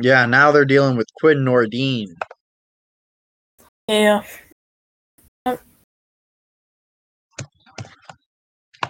[0.00, 2.14] Yeah, now they're dealing with Quinn Nordine.
[3.88, 4.22] Yeah,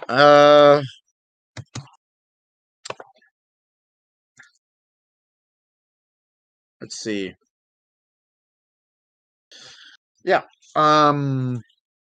[0.07, 0.81] Uh,
[6.81, 7.33] let's see.
[10.75, 11.61] Um,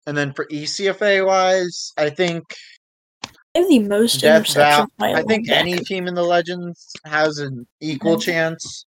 [0.06, 2.44] and then for ECFA wise, I think
[3.24, 7.66] I have the most Death interceptions by think any team in the Legends has an
[7.80, 8.22] equal Mhm.
[8.22, 8.86] chance.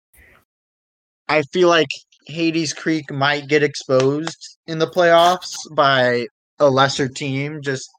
[1.30, 1.90] I feel like
[2.28, 6.28] Hades Creek might get exposed in the playoffs by
[6.60, 7.90] a lesser team just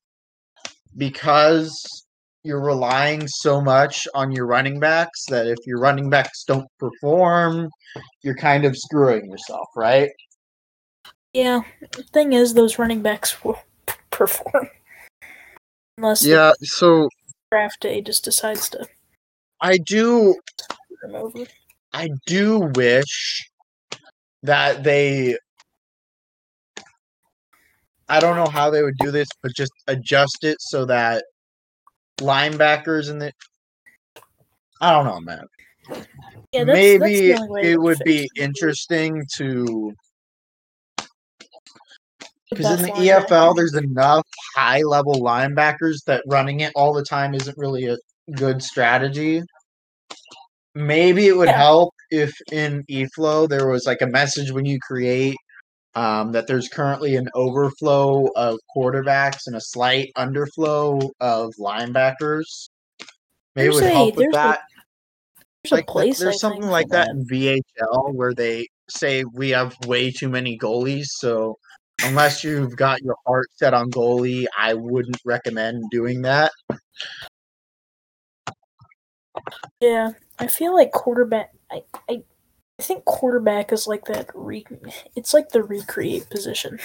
[0.96, 2.04] because
[2.42, 7.68] you're relying so much on your running backs that if your running backs don't perform,
[8.22, 10.10] you're kind of screwing yourself, right?
[11.32, 11.62] Yeah,
[11.92, 13.58] the thing is, those running backs will
[14.10, 14.68] perform.
[15.98, 17.08] Unless the Yeah, so
[17.50, 18.86] draft day just decides to
[19.60, 21.44] I do screw them over.
[21.92, 23.50] I do wish
[24.42, 25.36] that they
[28.08, 31.24] I don't know how they would do this, but just adjust it so that
[32.18, 33.32] linebackers and the
[34.80, 35.44] I don't know, man.
[36.52, 39.92] Yeah, that's, that's Maybe way it would be interesting to
[42.50, 42.92] because in the.
[42.92, 44.26] EFL there's enough
[44.56, 47.96] high level linebackers that running it all the time isn't really a
[48.36, 49.42] good strategy.
[50.74, 51.56] Maybe it would Yeah.
[51.56, 55.36] help if in eFlow there was like a message when you create
[55.94, 62.68] um, that there's currently an overflow of quarterbacks and a slight underflow of linebackers.
[63.56, 64.60] Maybe it There's would a- help with there's a that.
[65.64, 69.50] There's Like a place there's something like for that in VHL where they say we
[69.50, 71.56] have way too many goalies, so
[72.04, 76.52] unless you've got your heart set on goalie, I wouldn't recommend doing that.
[79.80, 81.52] Yeah, I feel like quarterback.
[81.70, 82.22] I, I,
[82.78, 84.30] I think quarterback is like that.
[84.34, 84.64] Re,
[85.16, 86.78] it's like the recreate position.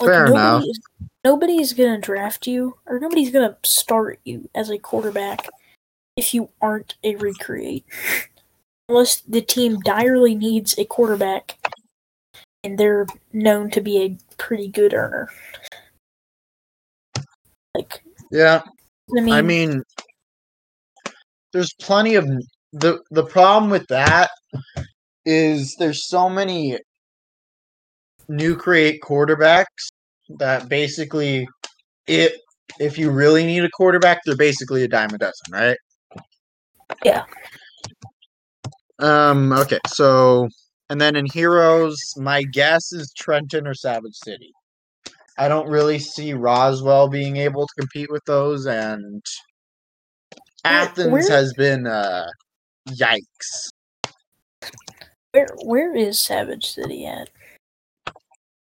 [0.00, 0.62] Like Fair nobody enough.
[0.64, 0.80] Is,
[1.24, 5.48] nobody's gonna draft you, or nobody's gonna start you as a quarterback
[6.16, 7.84] if you aren't a recreate,
[8.88, 11.58] unless the team direly needs a quarterback,
[12.64, 15.28] and they're known to be a pretty good earner.
[17.74, 18.62] Like, Yeah,
[19.16, 19.82] I mean, I mean,
[21.52, 22.28] there's plenty of
[22.72, 24.30] the the problem with that
[25.24, 26.78] is there's so many
[28.28, 29.90] new create quarterbacks
[30.38, 31.48] that basically
[32.06, 32.32] it
[32.80, 35.76] if you really need a quarterback, they're basically a dime a dozen, right?
[37.04, 37.24] Yeah.
[38.98, 39.52] Um.
[39.52, 39.78] Okay.
[39.86, 40.48] So,
[40.90, 44.52] and then in heroes, my guess is Trenton or Savage City.
[45.36, 49.22] I don't really see Roswell being able to compete with those, and
[50.64, 52.26] Athens where- has been uh
[52.88, 53.70] yikes.
[55.32, 57.30] where where is Savage City at?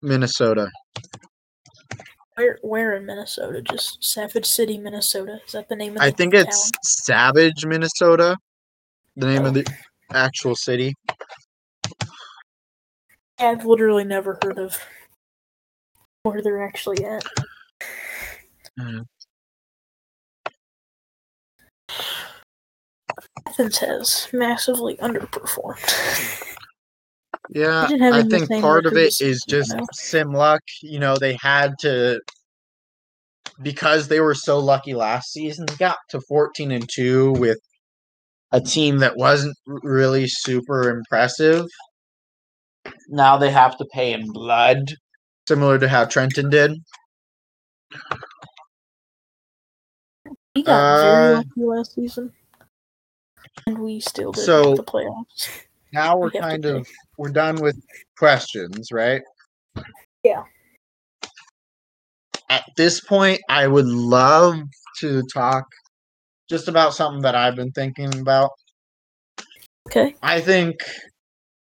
[0.02, 0.70] Minnesota.
[2.36, 3.62] Where where in Minnesota?
[3.62, 5.40] Just Savage City, Minnesota.
[5.46, 6.44] Is that the name of the I think town?
[6.48, 8.38] it's Savage, Minnesota.
[9.18, 9.66] The name of the
[10.12, 10.94] actual city.
[13.40, 14.78] I've literally never heard of
[16.24, 17.24] where they're actually at.
[18.80, 19.06] Mhm.
[23.48, 25.80] Athens has massively underperformed.
[27.50, 29.94] Yeah, I think part of it is it as is just Sacramento.
[29.94, 30.62] sim luck.
[30.82, 32.22] You know, they had to
[33.62, 35.66] because they were so lucky last season.
[35.66, 37.60] They got to fourteen and two with
[38.52, 41.66] a team that wasn't really super impressive.
[43.10, 44.80] Now they have to pay in blood,
[45.48, 46.72] similar to how Trenton did.
[50.56, 52.34] We got very Uh, lucky last season,
[53.66, 55.50] and we still didn't So- the playoffs.
[55.92, 56.70] Now we're We have to kind pay.
[56.70, 56.88] of
[57.18, 57.80] we're done with
[58.18, 59.22] questions, right?
[60.24, 60.44] Yeah.
[62.50, 64.60] At this point, I would love
[65.00, 65.66] to talk
[66.50, 68.52] just about something that I've been thinking about.
[69.88, 70.16] Okay.
[70.22, 70.76] I think,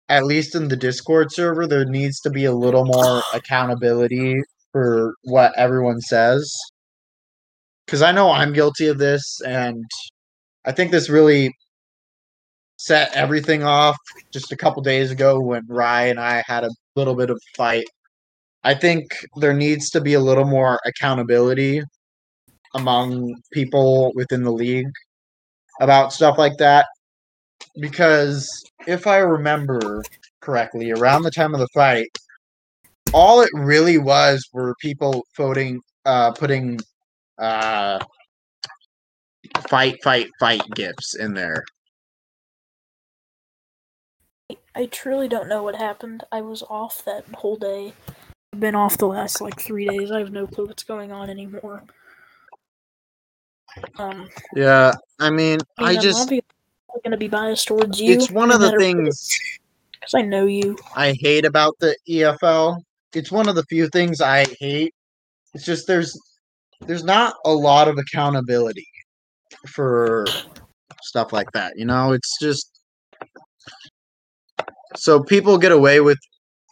[0.10, 4.42] at least in the Discord server, there needs to be a little more accountability
[4.72, 6.54] for what everyone says.
[7.86, 9.84] Because I know I'm guilty of this, and
[10.66, 11.54] I think this really
[12.78, 13.98] set everything off
[14.32, 17.86] just a couple days ago when Rye and I had a little bit of fight.
[18.64, 19.06] I think
[19.38, 21.82] there needs to be a little more accountability
[22.76, 24.92] among people within the league
[25.82, 26.86] about stuff like that.
[27.80, 28.50] Because
[28.88, 30.02] if I remember
[30.40, 32.08] correctly, around the time of the fight,
[33.14, 36.80] all it really was were people voting, uh, putting
[37.38, 38.00] uh,
[39.70, 41.64] fight, fight, fight gifts in there.
[44.74, 46.24] I truly don't know what happened.
[46.32, 47.94] I was off that whole day.
[48.54, 50.12] I've been off the last like three days.
[50.12, 51.84] I have no clue what's going on anymore.
[54.00, 56.44] Um, Yeah, I mean, I mean, I just obviously
[57.04, 58.14] going to be biased towards you.
[58.14, 59.38] it's one no of the things
[59.94, 60.78] because I know you.
[60.96, 62.82] I hate about the EFL.
[63.14, 64.94] It's one of the few things I hate.
[65.54, 66.18] It's just there's
[66.82, 68.88] there's not a lot of accountability
[69.68, 70.26] for
[71.02, 71.74] stuff like that.
[71.76, 72.80] You know, it's just
[74.96, 76.20] so people get away with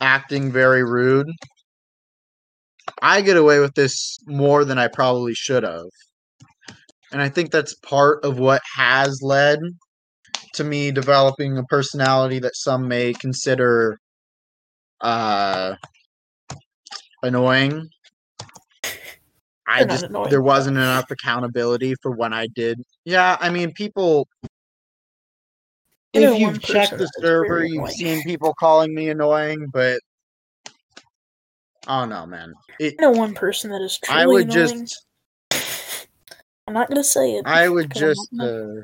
[0.02, 1.28] acting very rude.
[3.02, 5.86] I get away with this more than I probably should have.
[7.12, 9.60] And I think that's part of what has led
[10.56, 14.00] to me developing a personality that some may consider
[15.02, 15.76] uh
[17.24, 17.90] annoying.
[19.68, 22.82] I just there wasn't enough accountability for when I did.
[23.04, 24.28] Yeah, I mean people
[26.14, 30.00] You if you've checked the server, you've seen people calling me annoying, but
[31.88, 32.54] oh no, man.
[32.80, 34.86] It I know one person that is truly I would annoying.
[34.86, 35.06] just
[36.68, 37.44] I'm not gonna say it.
[37.46, 38.82] I would I'm just gonna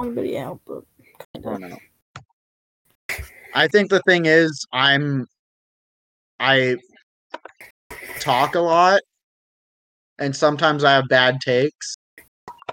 [0.00, 0.84] uh out, but
[1.18, 1.76] kind Oh no.
[3.54, 5.26] I think the thing is, I'm
[6.40, 6.76] I
[8.20, 9.00] talk a lot,
[10.18, 11.94] and sometimes I have bad takes,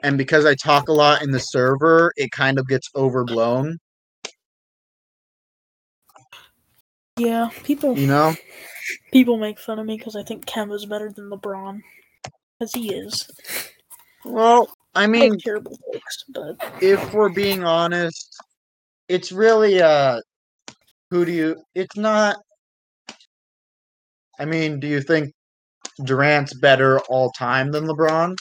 [0.04, 3.78] and because I talk a lot in the server, it kind of gets overblown.
[7.18, 8.34] Yeah, people You know?
[9.12, 11.82] people make fun of me because I think Kemba's better than LeBron,
[12.58, 13.30] because he is.
[14.26, 15.78] Well, I mean, terrible
[16.30, 18.36] but if we're being honest,
[19.08, 20.20] it's really uh,
[21.10, 21.64] who do you?
[21.76, 22.38] It's not.
[24.39, 25.34] I mean, do you think
[26.04, 28.36] Durant's better all time than LeBron?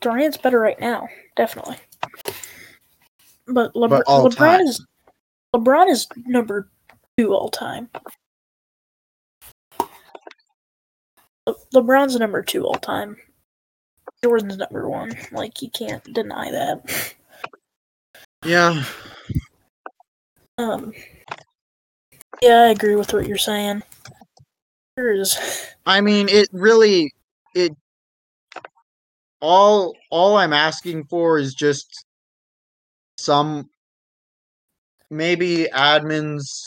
[0.00, 1.76] Durant's better right now, definitely.
[3.46, 4.60] But, LeBron, But all LeBron time.
[4.62, 4.86] is
[5.54, 6.68] LeBron is number
[7.18, 7.88] two all time.
[11.46, 13.16] Le- LeBron's number two all time.
[14.26, 15.16] Jordan's number one.
[15.30, 17.14] Like you can't deny that.
[18.44, 18.82] Yeah.
[20.58, 20.92] Um.
[22.42, 23.84] Yeah, I agree with what you're saying.
[24.96, 25.38] There is.
[25.86, 27.12] I mean, it really
[27.54, 27.72] it
[29.40, 32.04] all all I'm asking for is just
[33.18, 33.70] some
[35.08, 36.64] maybe admins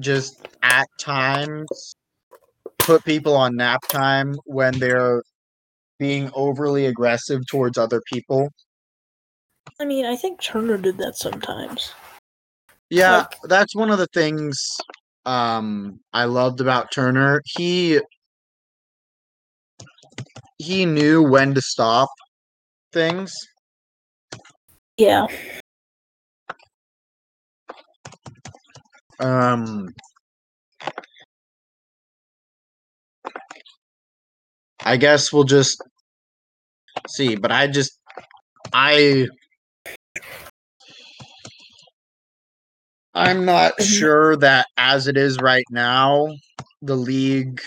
[0.00, 1.94] just at times
[2.80, 5.22] put people on nap time when they're
[5.98, 8.48] being overly aggressive towards other people.
[9.80, 11.92] I mean, I think Turner did that sometimes.
[12.90, 14.58] Yeah, Like- that's one of the things
[15.26, 17.42] um I loved about Turner.
[17.44, 18.00] He
[20.58, 22.08] he knew when to stop
[22.92, 23.34] things.
[24.96, 25.26] Yeah.
[29.20, 29.94] Um
[34.84, 35.82] I guess we'll just
[37.08, 37.98] see, but I just
[38.72, 39.28] I
[43.14, 43.84] I'm not Mhm.
[43.84, 46.28] sure that as it is right now,
[46.82, 47.60] the league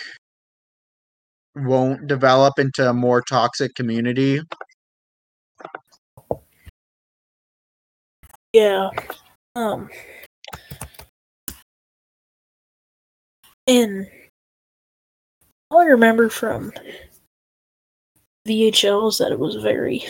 [1.56, 4.42] won't develop into a more toxic community.
[8.54, 8.90] Yeah.
[9.56, 9.90] Um.
[13.68, 14.08] And
[15.72, 16.74] all I remember from
[18.46, 20.04] VHL is that it was very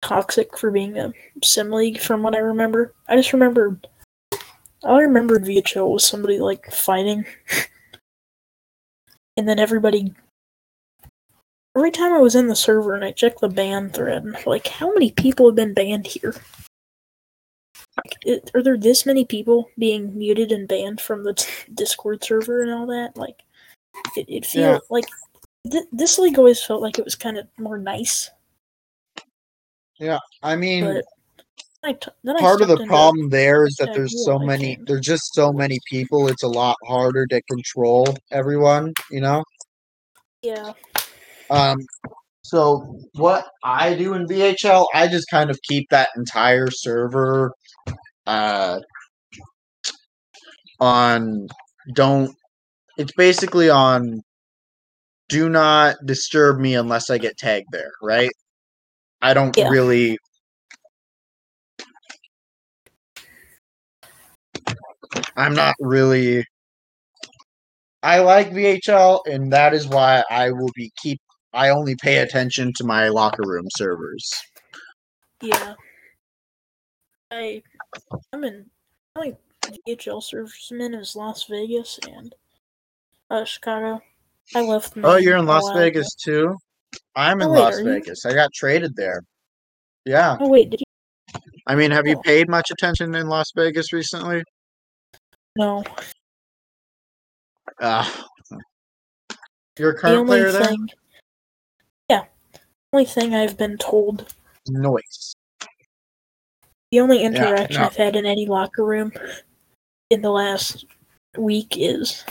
[0.00, 1.12] toxic for being a
[1.42, 1.98] sim league.
[1.98, 3.80] From what I remember, I just remember.
[4.84, 7.26] All I remembered VHL was somebody like fighting,
[9.36, 10.14] and then everybody.
[11.76, 14.92] Every time I was in the server and I checked the ban thread, like how
[14.92, 16.34] many people have been banned here?
[17.96, 22.62] Like, are there this many people being muted and banned from the t- Discord server
[22.62, 23.16] and all that?
[23.16, 23.42] Like,
[24.16, 24.78] it, it feels Yeah.
[24.90, 25.06] like
[25.70, 28.30] th- this league always felt like it was kind of more nice.
[29.98, 31.04] Yeah, I mean, But
[31.82, 34.84] I t- then I part of the problem there is that there's so many games.
[34.86, 39.42] there's just so many people it's a lot harder to control everyone you know
[40.42, 40.72] Yeah,
[41.50, 41.78] um
[42.42, 47.52] so what i do in vhl i just kind of keep that entire server
[48.26, 48.78] uh
[50.80, 51.46] on
[51.94, 52.34] don't
[52.98, 54.22] it's basically on
[55.28, 58.30] do not disturb me unless i get tagged there right
[59.22, 59.68] i don't Yeah.
[59.68, 60.18] really
[65.36, 66.44] i'm not really
[68.02, 71.20] i like vhl and that is why i will be keep
[71.52, 74.30] i only pay attention to my locker room servers
[75.40, 75.74] yeah.
[77.30, 77.62] I
[78.32, 78.66] I'm in
[79.16, 79.36] I only
[79.86, 82.34] VHL servers I'm in is Las Vegas and
[83.30, 84.00] uh, Chicago.
[84.54, 84.94] I left.
[85.04, 86.56] oh you're in las vegas too
[87.14, 89.20] i'm in Oh, wait, las vegas i got traded there
[90.06, 91.40] yeah Oh wait, did you?
[91.66, 92.22] I mean, have you Oh.
[92.22, 94.42] paid much attention in Las Vegas recently?
[95.56, 95.84] No,
[97.82, 98.10] Uh,
[99.78, 100.62] you're a the current only player there?
[100.68, 100.88] thing.
[102.08, 102.24] Yeah,
[102.94, 104.32] only thing I've been told.
[104.66, 105.34] Noise.
[106.90, 107.86] The only interaction no.
[107.88, 109.12] I've had in any locker room
[110.08, 110.86] in the last
[111.36, 112.24] week is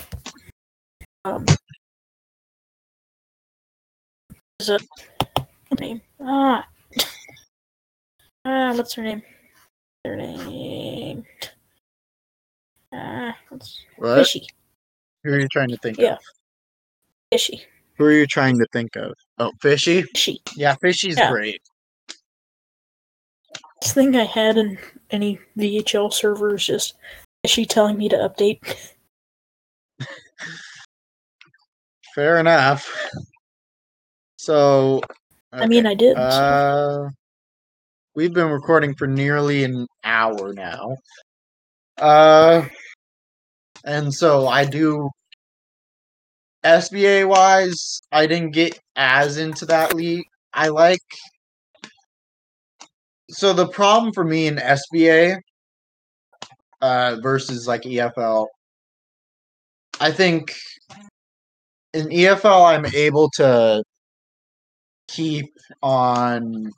[1.24, 1.44] um
[4.60, 4.82] is it
[5.80, 6.00] name?
[6.20, 6.66] Ah
[8.44, 9.22] Ah what's her name?
[10.04, 11.24] Her name
[12.92, 14.16] Ah what's What?
[14.16, 14.46] Fishy.
[15.24, 16.14] Who are you trying to think Yeah.
[16.14, 16.18] of?
[17.32, 17.62] Fishy.
[17.96, 19.12] Who are you trying to think of?
[19.38, 20.02] Oh, Fishy?
[20.02, 20.40] Fishy.
[20.56, 21.30] Yeah, Fishy's Yeah.
[21.30, 21.60] great.
[23.82, 24.78] This thing I had in
[25.10, 26.94] any VHL server is just
[27.44, 28.60] Fishy telling me to update.
[32.18, 32.92] Fair enough.
[34.38, 35.00] So,
[35.52, 36.16] I mean I did.
[36.16, 37.10] Uh,
[38.16, 40.96] we've been recording for nearly an hour now.
[41.96, 42.64] Uh,
[43.84, 45.08] and so I do
[46.64, 48.00] SBA wise.
[48.10, 50.26] I didn't get as into that league.
[50.52, 50.98] I like.
[53.30, 55.38] So the problem for me in SBA
[56.80, 58.48] uh, versus like EFL,
[60.00, 60.52] I think
[61.98, 63.82] in EFL I'm able to
[65.08, 65.46] keep
[65.82, 66.70] on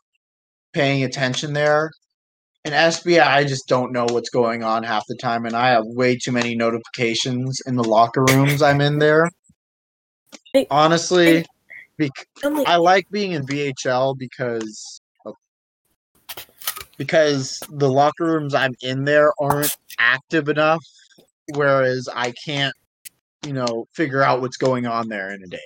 [0.73, 1.91] paying attention there.
[2.65, 5.85] In SBI, I just don't know what's going on half the time, and I have
[5.87, 9.31] way too many notifications in the locker rooms I'm in there.
[10.71, 11.45] Honestly,
[11.99, 12.27] bec-
[12.67, 15.01] I like being in VHL because
[16.99, 20.85] because the locker rooms I'm in there aren't active enough,
[21.55, 22.75] whereas I can't,
[23.47, 25.59] you know, figure out what's going on there in a day.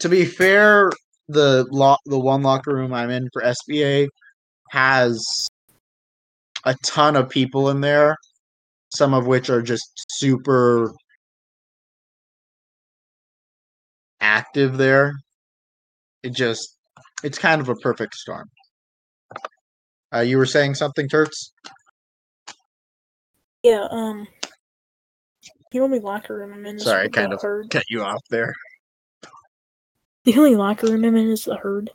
[0.00, 0.90] To be fair,
[1.28, 4.08] the lo- the one locker room I'm in for SBA
[4.70, 5.24] has
[6.64, 8.16] a ton of people in there,
[8.94, 10.92] some of which are just super
[14.20, 15.12] active there.
[16.22, 16.76] It just
[17.22, 18.48] it's kind of a perfect storm.
[20.12, 21.52] Uh, you were saying something, Turks?
[23.62, 24.26] Yeah, um
[25.70, 27.70] the only locker room I'm in is Sorry, I the kind of herd.
[27.70, 28.54] cut you off there.
[30.24, 31.90] The only locker room I'm in is the herd.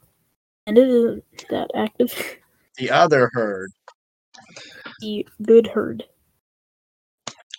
[0.67, 2.13] And it isn't that active.
[2.77, 3.71] The other herd.
[4.99, 6.03] the good herd.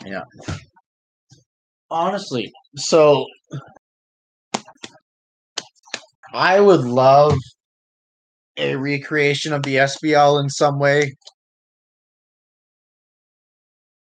[0.04, 0.24] Yeah.
[1.90, 3.24] Honestly, so
[6.34, 7.34] I would love
[8.58, 11.14] a recreation of the SBL in some way.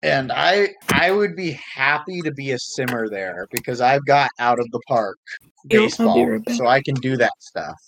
[0.02, 4.58] And I I would be happy to be a simmer there because I've got out
[4.58, 5.18] of the park
[5.70, 7.78] Yep, I'll be baseball, right so I can do that stuff.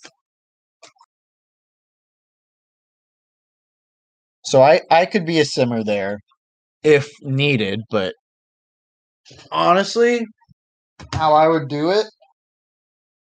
[4.45, 6.19] So I I could be a simmer there
[6.83, 8.13] if needed, but
[9.51, 10.25] honestly,
[11.13, 12.05] how I would do it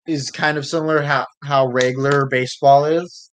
[0.07, 3.31] is kind of similar how how regular baseball is.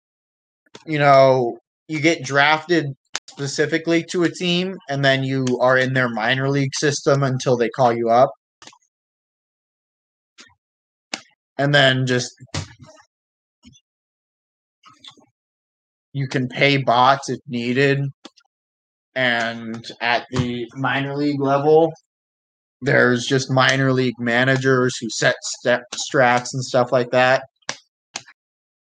[0.86, 2.88] You know, you get drafted
[3.30, 7.70] specifically to a team and then you are in their minor league system until they
[7.70, 8.32] call you up.
[11.58, 12.32] And then just
[16.14, 18.00] you can pay bots if needed.
[19.16, 21.92] And at the minor league level,
[22.82, 27.44] there's just minor league managers who set step strats and stuff like that.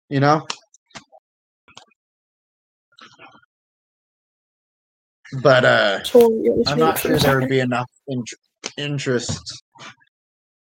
[0.09, 0.45] You know?
[5.41, 8.23] But uh was I'm not sure there would be enough in-
[8.77, 9.63] interest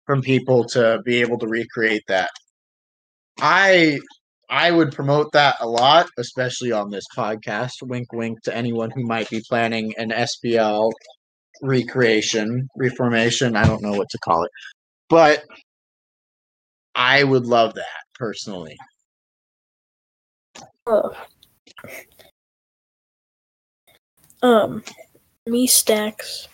[0.05, 2.29] from people to be able to recreate that.
[3.39, 3.99] I
[4.49, 7.71] I would promote that a lot, especially on this podcast.
[7.81, 10.91] Wink, wink to anyone who might be planning an SBL
[11.61, 13.55] recreation, reformation.
[13.55, 14.51] I don't know what to call it,
[15.09, 15.43] but
[16.95, 18.75] I would love that personally.
[24.41, 24.83] Um,
[25.47, 26.47] me stacks,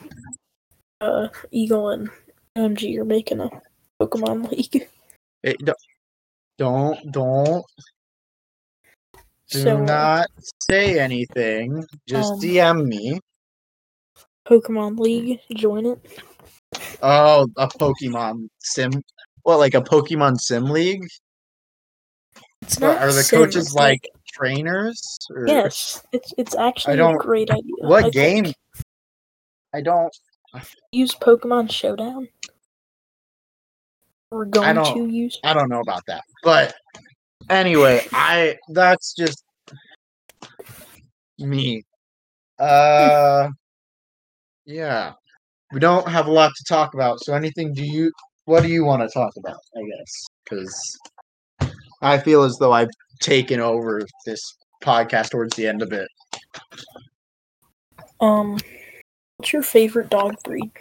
[1.01, 2.09] uh, Eagle and
[2.57, 3.49] MG are making a
[4.01, 4.87] Pokemon League.
[5.43, 5.77] It, don't-
[6.57, 7.65] don't don't
[9.51, 10.27] do so, not
[10.69, 11.85] say anything.
[12.07, 13.19] Just um, DM me.
[14.47, 15.99] Pokemon League, join it.
[17.03, 18.91] Oh, a Pokemon sim.
[19.43, 21.05] What, like a Pokemon sim league?
[22.63, 24.01] It's Or not are the sim, coaches it's like
[24.37, 25.17] trainers?
[25.31, 27.73] Or yes, it's it's actually don't- a great idea.
[27.79, 28.43] What I game?
[28.45, 28.55] think.
[29.73, 30.15] I don't.
[30.91, 32.27] Use Pokemon Showdown.
[34.31, 35.39] We're going to use.
[35.43, 36.23] I don't know about that.
[36.43, 36.73] But
[37.49, 39.43] anyway, I that's just
[41.39, 41.83] Me.
[42.59, 43.49] Uh,
[44.65, 45.13] yeah.
[45.71, 47.19] We don't have a lot to talk about.
[47.21, 47.73] So, anything?
[47.73, 48.11] Do you?
[48.45, 49.57] What do you want to talk about?
[49.75, 50.97] I guess because
[52.01, 52.89] I feel as though I've
[53.19, 56.07] taken over this podcast towards the end of it.
[58.19, 58.57] Um,
[59.37, 60.71] what's your favorite dog breed?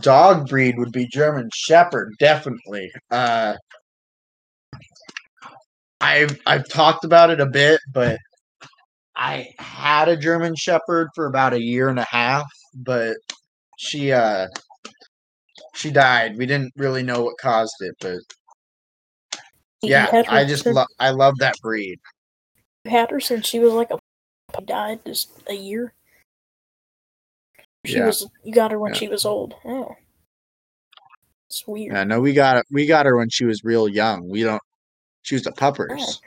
[0.00, 2.90] Dog breed would be German Shepherd, definitely.
[3.10, 3.54] Uh,
[6.00, 8.18] I've I've talked about it a bit, but
[9.16, 13.16] I had a German Shepherd for about a year and a half, but
[13.78, 14.48] she uh
[15.74, 16.36] she died.
[16.36, 18.20] We didn't really know what caused it, but
[19.88, 22.00] yeah, her I just since- love I love that breed.
[22.84, 23.98] you had her since she was like a
[24.62, 25.92] died just a year.
[27.86, 28.06] She Yeah.
[28.06, 28.98] was you got her when Yeah.
[28.98, 29.54] she was old.
[29.64, 29.96] Oh,
[31.48, 31.92] it's weird.
[31.94, 32.66] Yeah, no, we got it.
[32.70, 34.28] We got her when she was real young.
[34.28, 34.62] We don't.
[35.22, 36.20] She was a puppers.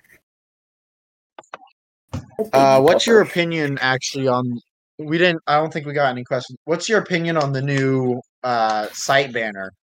[2.39, 4.59] Oh, Uh, what's your opinion actually on?
[4.99, 5.41] We didn't.
[5.47, 6.57] I don't think we got any questions.
[6.65, 9.73] What's your opinion on the new uh site banner?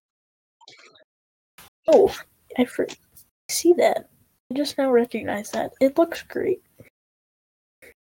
[1.88, 2.14] Oh,
[2.56, 2.84] I fr-
[3.50, 4.08] see that.
[4.50, 5.72] I just now recognize that.
[5.80, 6.62] It looks great.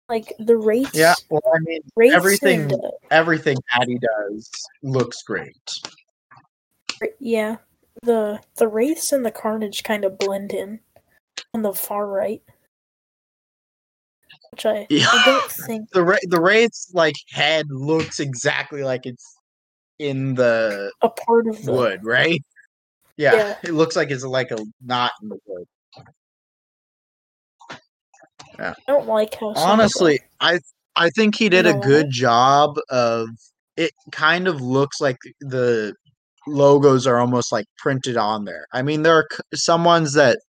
[0.10, 0.92] Like the rates.
[0.94, 1.82] Yeah, well, I mean,
[2.14, 4.52] everything- And, uh, everything Addy does
[4.84, 5.56] looks great.
[7.20, 7.58] yeah,
[8.04, 10.80] the the wraiths and the carnage kind of blend in
[11.54, 12.42] on the far right,
[14.52, 15.08] which I Yeah.
[15.10, 15.90] I don't think.
[15.92, 19.38] The Ra- the Wraith's like head looks exactly like it's
[20.00, 22.44] in the A part of the wood, right?
[23.18, 23.56] Yeah, Yeah.
[23.64, 25.66] it looks like it's like a knot in the wood.
[28.60, 28.74] Yeah.
[28.88, 29.54] I don't like how.
[29.54, 30.60] some of the- Honestly, I
[30.96, 33.28] I think he did a good job of.
[33.78, 35.96] It kind of looks like the
[36.46, 38.66] logos are almost like printed on there.
[38.74, 40.40] I mean, there are some ones that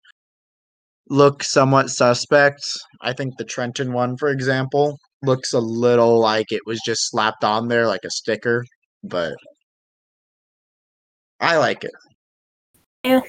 [1.08, 2.60] look somewhat suspect.
[3.00, 7.44] I think the Trenton one, for example, looks a little like it was just slapped
[7.44, 8.64] on there like a sticker,
[9.04, 9.34] but
[11.40, 11.92] I like it.
[13.04, 13.20] Yeah.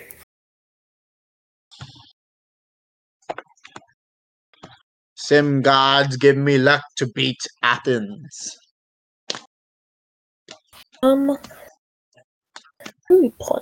[5.16, 8.58] Sim gods give me luck to beat Athens.
[11.02, 11.38] um,
[13.10, 13.62] we play?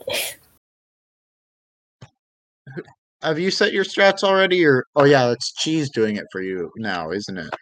[3.21, 6.71] Have you set your strats already, or oh yeah, it's Cheese doing it for you
[6.77, 7.53] now, isn't it?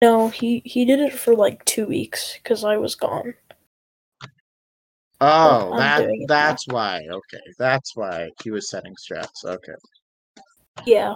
[0.00, 3.34] No, he he did it for like two weeks because I was gone.
[5.20, 6.34] Oh, I'm that doing it now.
[6.34, 7.00] that's why.
[7.10, 9.44] Okay, that's why he was setting strats.
[9.44, 9.72] Okay.
[10.86, 11.14] Yeah.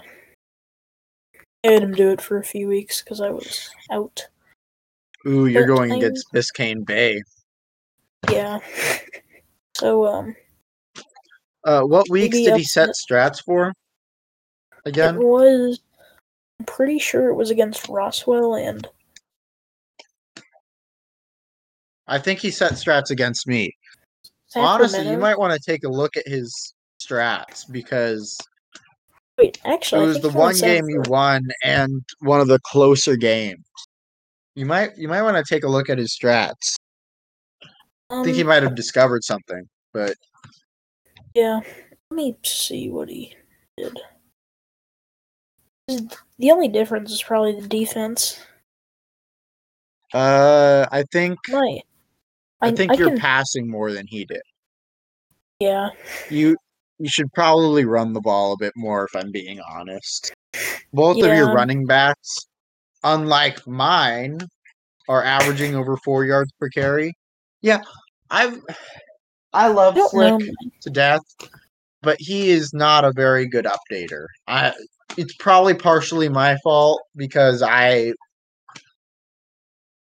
[1.66, 4.26] I had him do it for a few weeks because I was out.
[5.26, 7.22] Ooh, you're But going I'm- against Biscayne Bay.
[8.30, 8.58] Yeah.
[9.76, 10.34] So um,
[11.64, 13.72] Uh, what weeks did he set to- strats for?
[14.86, 15.78] Again, it was.
[16.58, 18.88] I'm pretty sure it was against Roswell and
[22.08, 23.70] I think he set strats against me.
[24.56, 28.36] Honestly, you might want to take a look at his strats because
[29.36, 33.16] Wait, it actually, I was the one game you won and one of the closer
[33.16, 33.64] games.
[34.54, 36.74] You might you might want to take a look at his strats.
[38.10, 40.14] I think he Um, might have discovered something, but
[41.34, 41.60] Yeah.
[42.10, 43.36] Let me see what he
[43.76, 44.00] did.
[46.38, 48.40] The only difference is probably the defense.
[50.14, 51.80] uh, I think My,
[52.60, 54.42] I, think you're can, passing more than he did.
[55.60, 55.90] yeah.
[56.30, 56.56] You
[56.98, 60.32] you should probably run the ball a bit more if I'm being honest.
[60.92, 62.48] Both of your running backs,
[63.04, 64.40] unlike mine,
[65.08, 67.14] are averaging over four yards per carry.
[67.62, 67.82] Yeah,
[68.30, 68.60] I've
[69.52, 70.52] I love I Slick know.
[70.82, 71.22] to death,
[72.02, 74.26] but he is not a very good updater.
[74.46, 74.72] I
[75.16, 78.12] it's probably partially my fault because I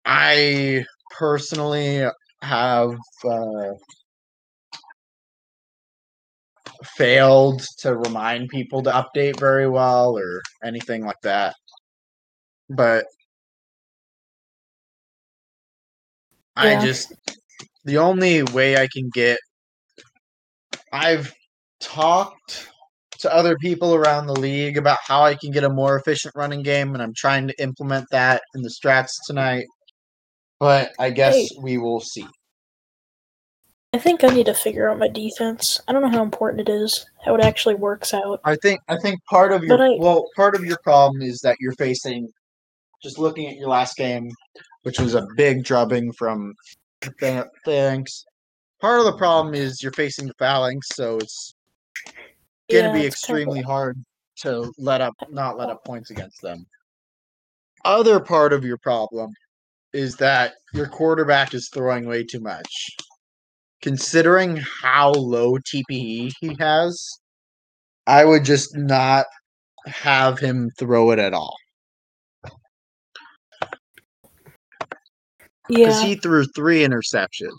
[0.05, 0.85] I
[1.17, 2.05] personally
[2.41, 3.73] have uh,
[6.83, 11.55] failed to remind people to update very well or anything like that.
[12.69, 13.05] But
[16.55, 17.13] I just
[17.85, 19.37] the only way I can get
[20.91, 21.33] I've
[21.79, 22.67] talked
[23.19, 26.61] to other people around the league about how I can get a more efficient running
[26.61, 29.65] game and I'm trying to implement that in the strats tonight.
[30.59, 31.49] But I guess Hey.
[31.59, 32.27] we will see.
[33.93, 35.79] I think I need to figure out my defense.
[35.87, 38.41] I don't know how important it is, how it actually works out.
[38.43, 41.57] I think I think part of your I- well, part of your problem is that
[41.59, 42.27] you're facing
[43.01, 44.29] just looking at your last game,
[44.83, 46.53] which was a big drubbing from
[47.19, 48.25] Th- thanks.
[48.81, 51.53] Part of the problem is you're facing the phalanx, so it's
[52.69, 54.03] gonna Yeah, be extremely hard
[54.37, 56.65] to let up not let up points against them.
[57.85, 59.31] other part of your problem
[59.97, 62.71] is that your quarterback is throwing way too much.
[63.81, 67.09] Considering how low TPE he has,
[68.05, 69.25] I would just not
[69.87, 71.55] have him throw it at all.
[75.67, 76.07] Because Yeah.
[76.09, 77.49] he threw three interceptions.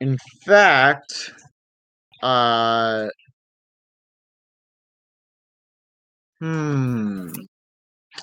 [0.00, 1.32] In fact,
[2.22, 3.08] uh,
[6.40, 7.30] hmm,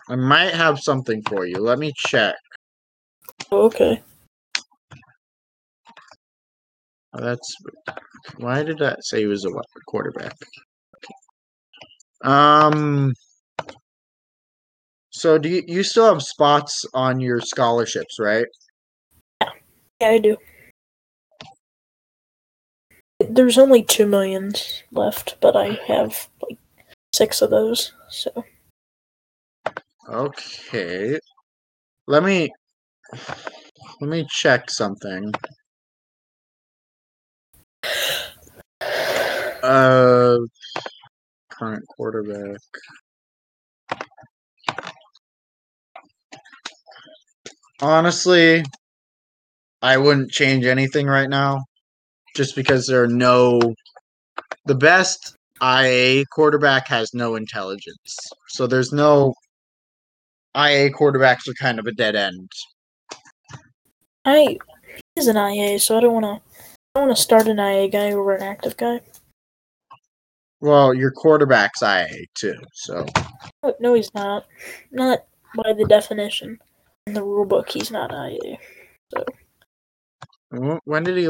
[0.10, 1.58] I might have something for you.
[1.58, 2.36] Let me check.
[3.52, 4.02] Okay.
[7.14, 7.56] Oh, that's
[8.38, 9.52] why did that say he was a
[9.88, 10.36] quarterback?
[12.24, 13.14] Um.
[15.10, 18.46] So do you, you still have spots on your scholarships, right?
[19.42, 19.50] Yeah,
[20.02, 20.38] I do.
[23.20, 26.58] There's only two millions left, but I have like
[27.14, 27.92] six of those.
[28.10, 28.46] So
[30.08, 31.20] Okay.
[32.08, 32.52] Let me
[34.02, 35.32] let me check something.
[39.64, 40.38] Uh
[41.50, 42.60] current quarterback.
[47.82, 48.64] Honestly,
[49.84, 51.60] I wouldn't change anything right now
[52.36, 53.60] just because there are no
[54.66, 58.18] the best IA quarterback has no intelligence.
[58.50, 59.34] So there's no
[60.56, 62.52] IA quarterbacks are kind of a dead end.
[64.26, 64.58] I
[65.16, 66.52] he's an IA, so I don't want to.
[66.94, 69.00] I don't want to start an IA guy over an active guy.
[70.60, 72.56] Well, your quarterback's IA too.
[72.74, 73.06] So
[73.64, 74.46] No, no, he's not.
[74.92, 75.26] Not
[75.56, 76.60] by the definition
[77.08, 77.70] in the rule book.
[77.70, 78.58] He's not IA.
[79.14, 79.26] So.
[80.86, 81.30] when did he?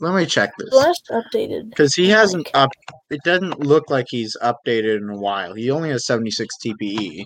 [0.00, 1.70] Let me check this Last updated.
[1.70, 2.70] because he hasn't like- up.
[3.10, 5.54] It doesn't look like he's updated in a while.
[5.54, 6.56] He only has seventy six.
[6.64, 7.24] TPE.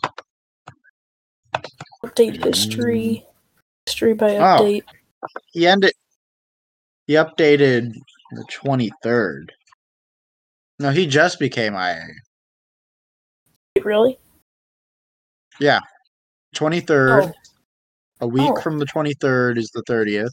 [2.05, 3.25] Update history.
[3.25, 3.27] Mm.
[3.87, 4.83] History by update.
[5.23, 5.27] Oh.
[5.27, 5.39] update.
[5.53, 5.93] He ended.
[7.07, 7.95] He updated
[8.33, 9.53] the twenty third.
[10.79, 12.07] No, he just became IA.
[13.83, 14.19] Really?
[16.55, 17.25] Twenty third.
[17.25, 17.33] Oh,
[18.23, 18.61] A week Oh.
[18.61, 20.29] from the 23rd is the 30th.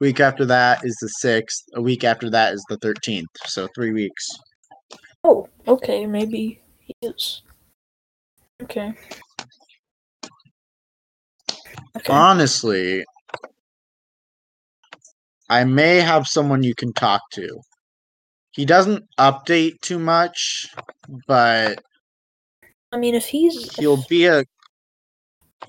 [0.00, 1.62] Week after that is the 6th.
[1.74, 3.26] A week after that is the 13th.
[3.44, 4.26] So three weeks.
[5.22, 6.04] oh, okay.
[6.06, 7.42] Maybe he is.
[8.62, 8.92] Okay.
[11.96, 12.12] Okay.
[12.12, 13.04] Honestly,
[15.48, 17.60] I may have someone you can talk to.
[18.52, 20.68] He doesn't update too much,
[21.26, 21.82] but
[22.92, 24.44] I mean, if he's he'll if be a.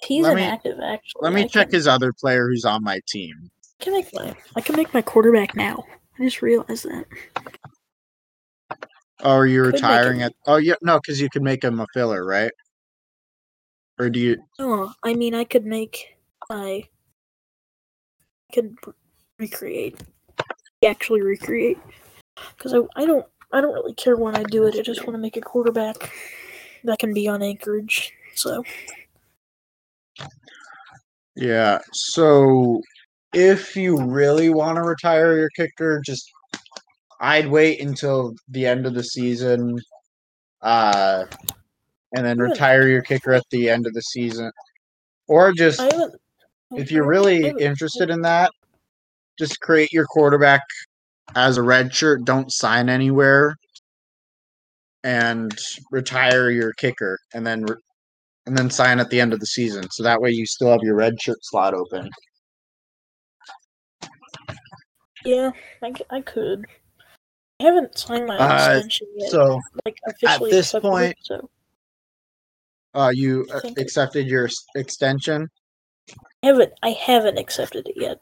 [0.04, 2.66] he's let an me- active, actually, Let me I check can, his other player who's
[2.66, 3.36] on my team.
[3.80, 5.84] I can make my I can make my quarterback now.
[6.20, 7.06] I just realized that.
[9.22, 10.34] Oh, are you Could retiring him- at?
[10.46, 12.52] Oh, yeah, no, because you can make him a filler, right?
[14.00, 14.38] Or do you?
[14.60, 16.17] Oh, I mean, I could make my.
[16.50, 16.84] I
[18.54, 18.94] could re-
[19.40, 20.02] recreate.
[20.86, 21.78] Actually, recreate.
[22.58, 24.76] Because I, I don't I don't really care when I do it.
[24.76, 26.12] I just want to make a quarterback
[26.84, 28.14] that can be on Anchorage.
[28.36, 28.64] So
[31.36, 31.80] Yeah.
[31.94, 32.82] So
[33.34, 36.32] if you really want to retire your kicker, just
[37.20, 39.80] I'd wait until the end of the season,
[40.62, 41.26] uh,
[42.16, 42.52] and then Good.
[42.52, 44.52] retire your kicker at the end of the season,
[45.28, 46.16] or just I haven't.
[46.72, 48.52] If you're really interested in that,
[49.40, 50.62] just create your quarterback
[51.36, 52.26] as a red shirt.
[52.26, 53.56] Don't sign anywhere,
[55.04, 55.58] and
[55.92, 57.76] retire your kicker, and then re-
[58.46, 59.90] and then sign at the end of the season.
[59.92, 62.10] So that way you still have your red shirt slot open.
[65.26, 65.52] Yeah,
[65.84, 66.66] I, I could.
[67.60, 69.32] I haven't signed my Uh, extension yet.
[69.32, 71.50] So like officially at this point- so
[72.94, 73.46] uh, you
[73.78, 75.48] accepted your extension.
[76.48, 78.20] I haven't I haven't accepted it yet.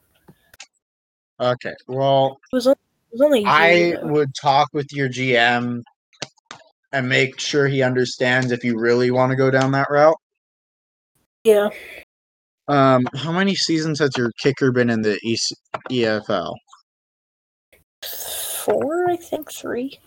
[1.39, 1.73] Okay.
[1.87, 2.77] Well, It was only,
[3.11, 4.07] it was only I ago.
[4.07, 5.81] would talk with your GM
[6.91, 10.15] and make sure he understands if you really want to go down that route.
[11.43, 11.69] Yeah,
[12.67, 15.37] Um, how many seasons has your kicker been in the E
[15.91, 16.55] EFL?
[18.63, 19.99] four, I think three.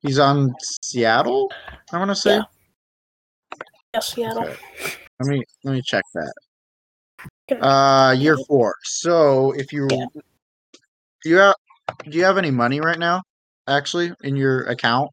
[0.00, 1.52] He's on Seattle.
[1.92, 2.36] I want to say.
[2.36, 2.42] Yeah.
[3.92, 4.44] Yeah, Seattle.
[4.44, 4.56] Okay.
[5.20, 6.32] Let me let me check that.
[7.50, 8.74] Uh, year four.
[8.84, 10.06] So if you Yeah.
[11.22, 11.54] do you have
[12.08, 13.22] do you have any money right now?
[13.68, 15.10] Actually, in your account?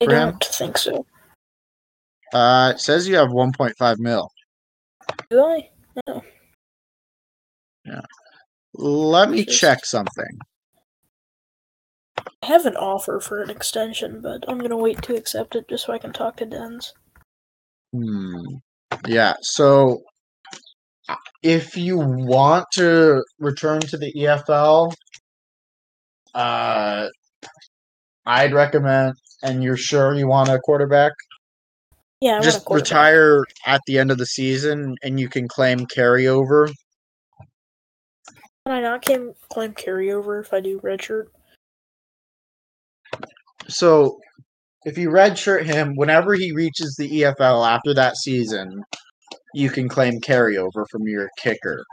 [0.00, 0.30] I for him?
[0.30, 1.06] don't think so.
[2.32, 4.30] Uh, it says you have 1.5 mil.
[5.28, 5.70] Do I?
[6.06, 6.22] No.
[7.84, 8.00] Yeah.
[8.74, 10.38] Let me check something.
[12.42, 15.84] I have an offer for an extension, but I'm gonna wait to accept it just
[15.84, 16.94] so I can talk to Dens.
[17.92, 18.56] Hmm.
[19.06, 19.34] Yeah.
[19.42, 20.02] So,
[21.42, 24.92] if you want to return to the EFL,
[26.34, 27.08] uh,
[28.24, 31.12] I'd recommend, and you're sure you want a quarterback,
[32.20, 32.90] Yeah, I just quarterback.
[32.90, 36.72] retire at the end of the season, and you can claim carryover.
[38.66, 41.26] Can I not claim, claim carryover if I do redshirt?
[43.68, 44.20] So,
[44.84, 48.84] if you redshirt him, whenever he reaches the EFL after that season,
[49.54, 51.84] you can claim carryover from your kicker.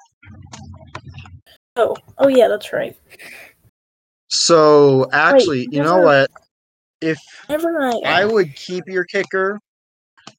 [1.76, 2.98] Oh, oh yeah, that's right.
[4.28, 6.30] So, actually, you know what?
[7.02, 9.60] If I, I would keep your kicker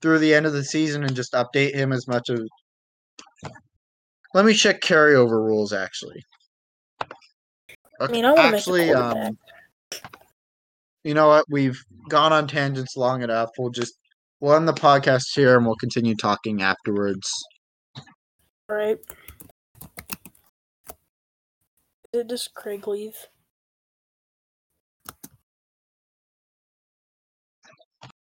[0.00, 2.40] through the end of the season and just update him as much as.
[4.32, 5.72] Let me check carryover rules.
[5.72, 6.22] Actually,
[8.00, 9.38] I mean, I want to make a actually, um,
[11.02, 11.46] you know what?
[11.48, 13.50] We've gone on tangents long enough.
[13.58, 13.94] We'll just
[14.40, 17.30] we'll end the podcast here and we'll continue talking afterwards.
[18.68, 18.98] right?
[22.12, 23.28] Did does Craig leave?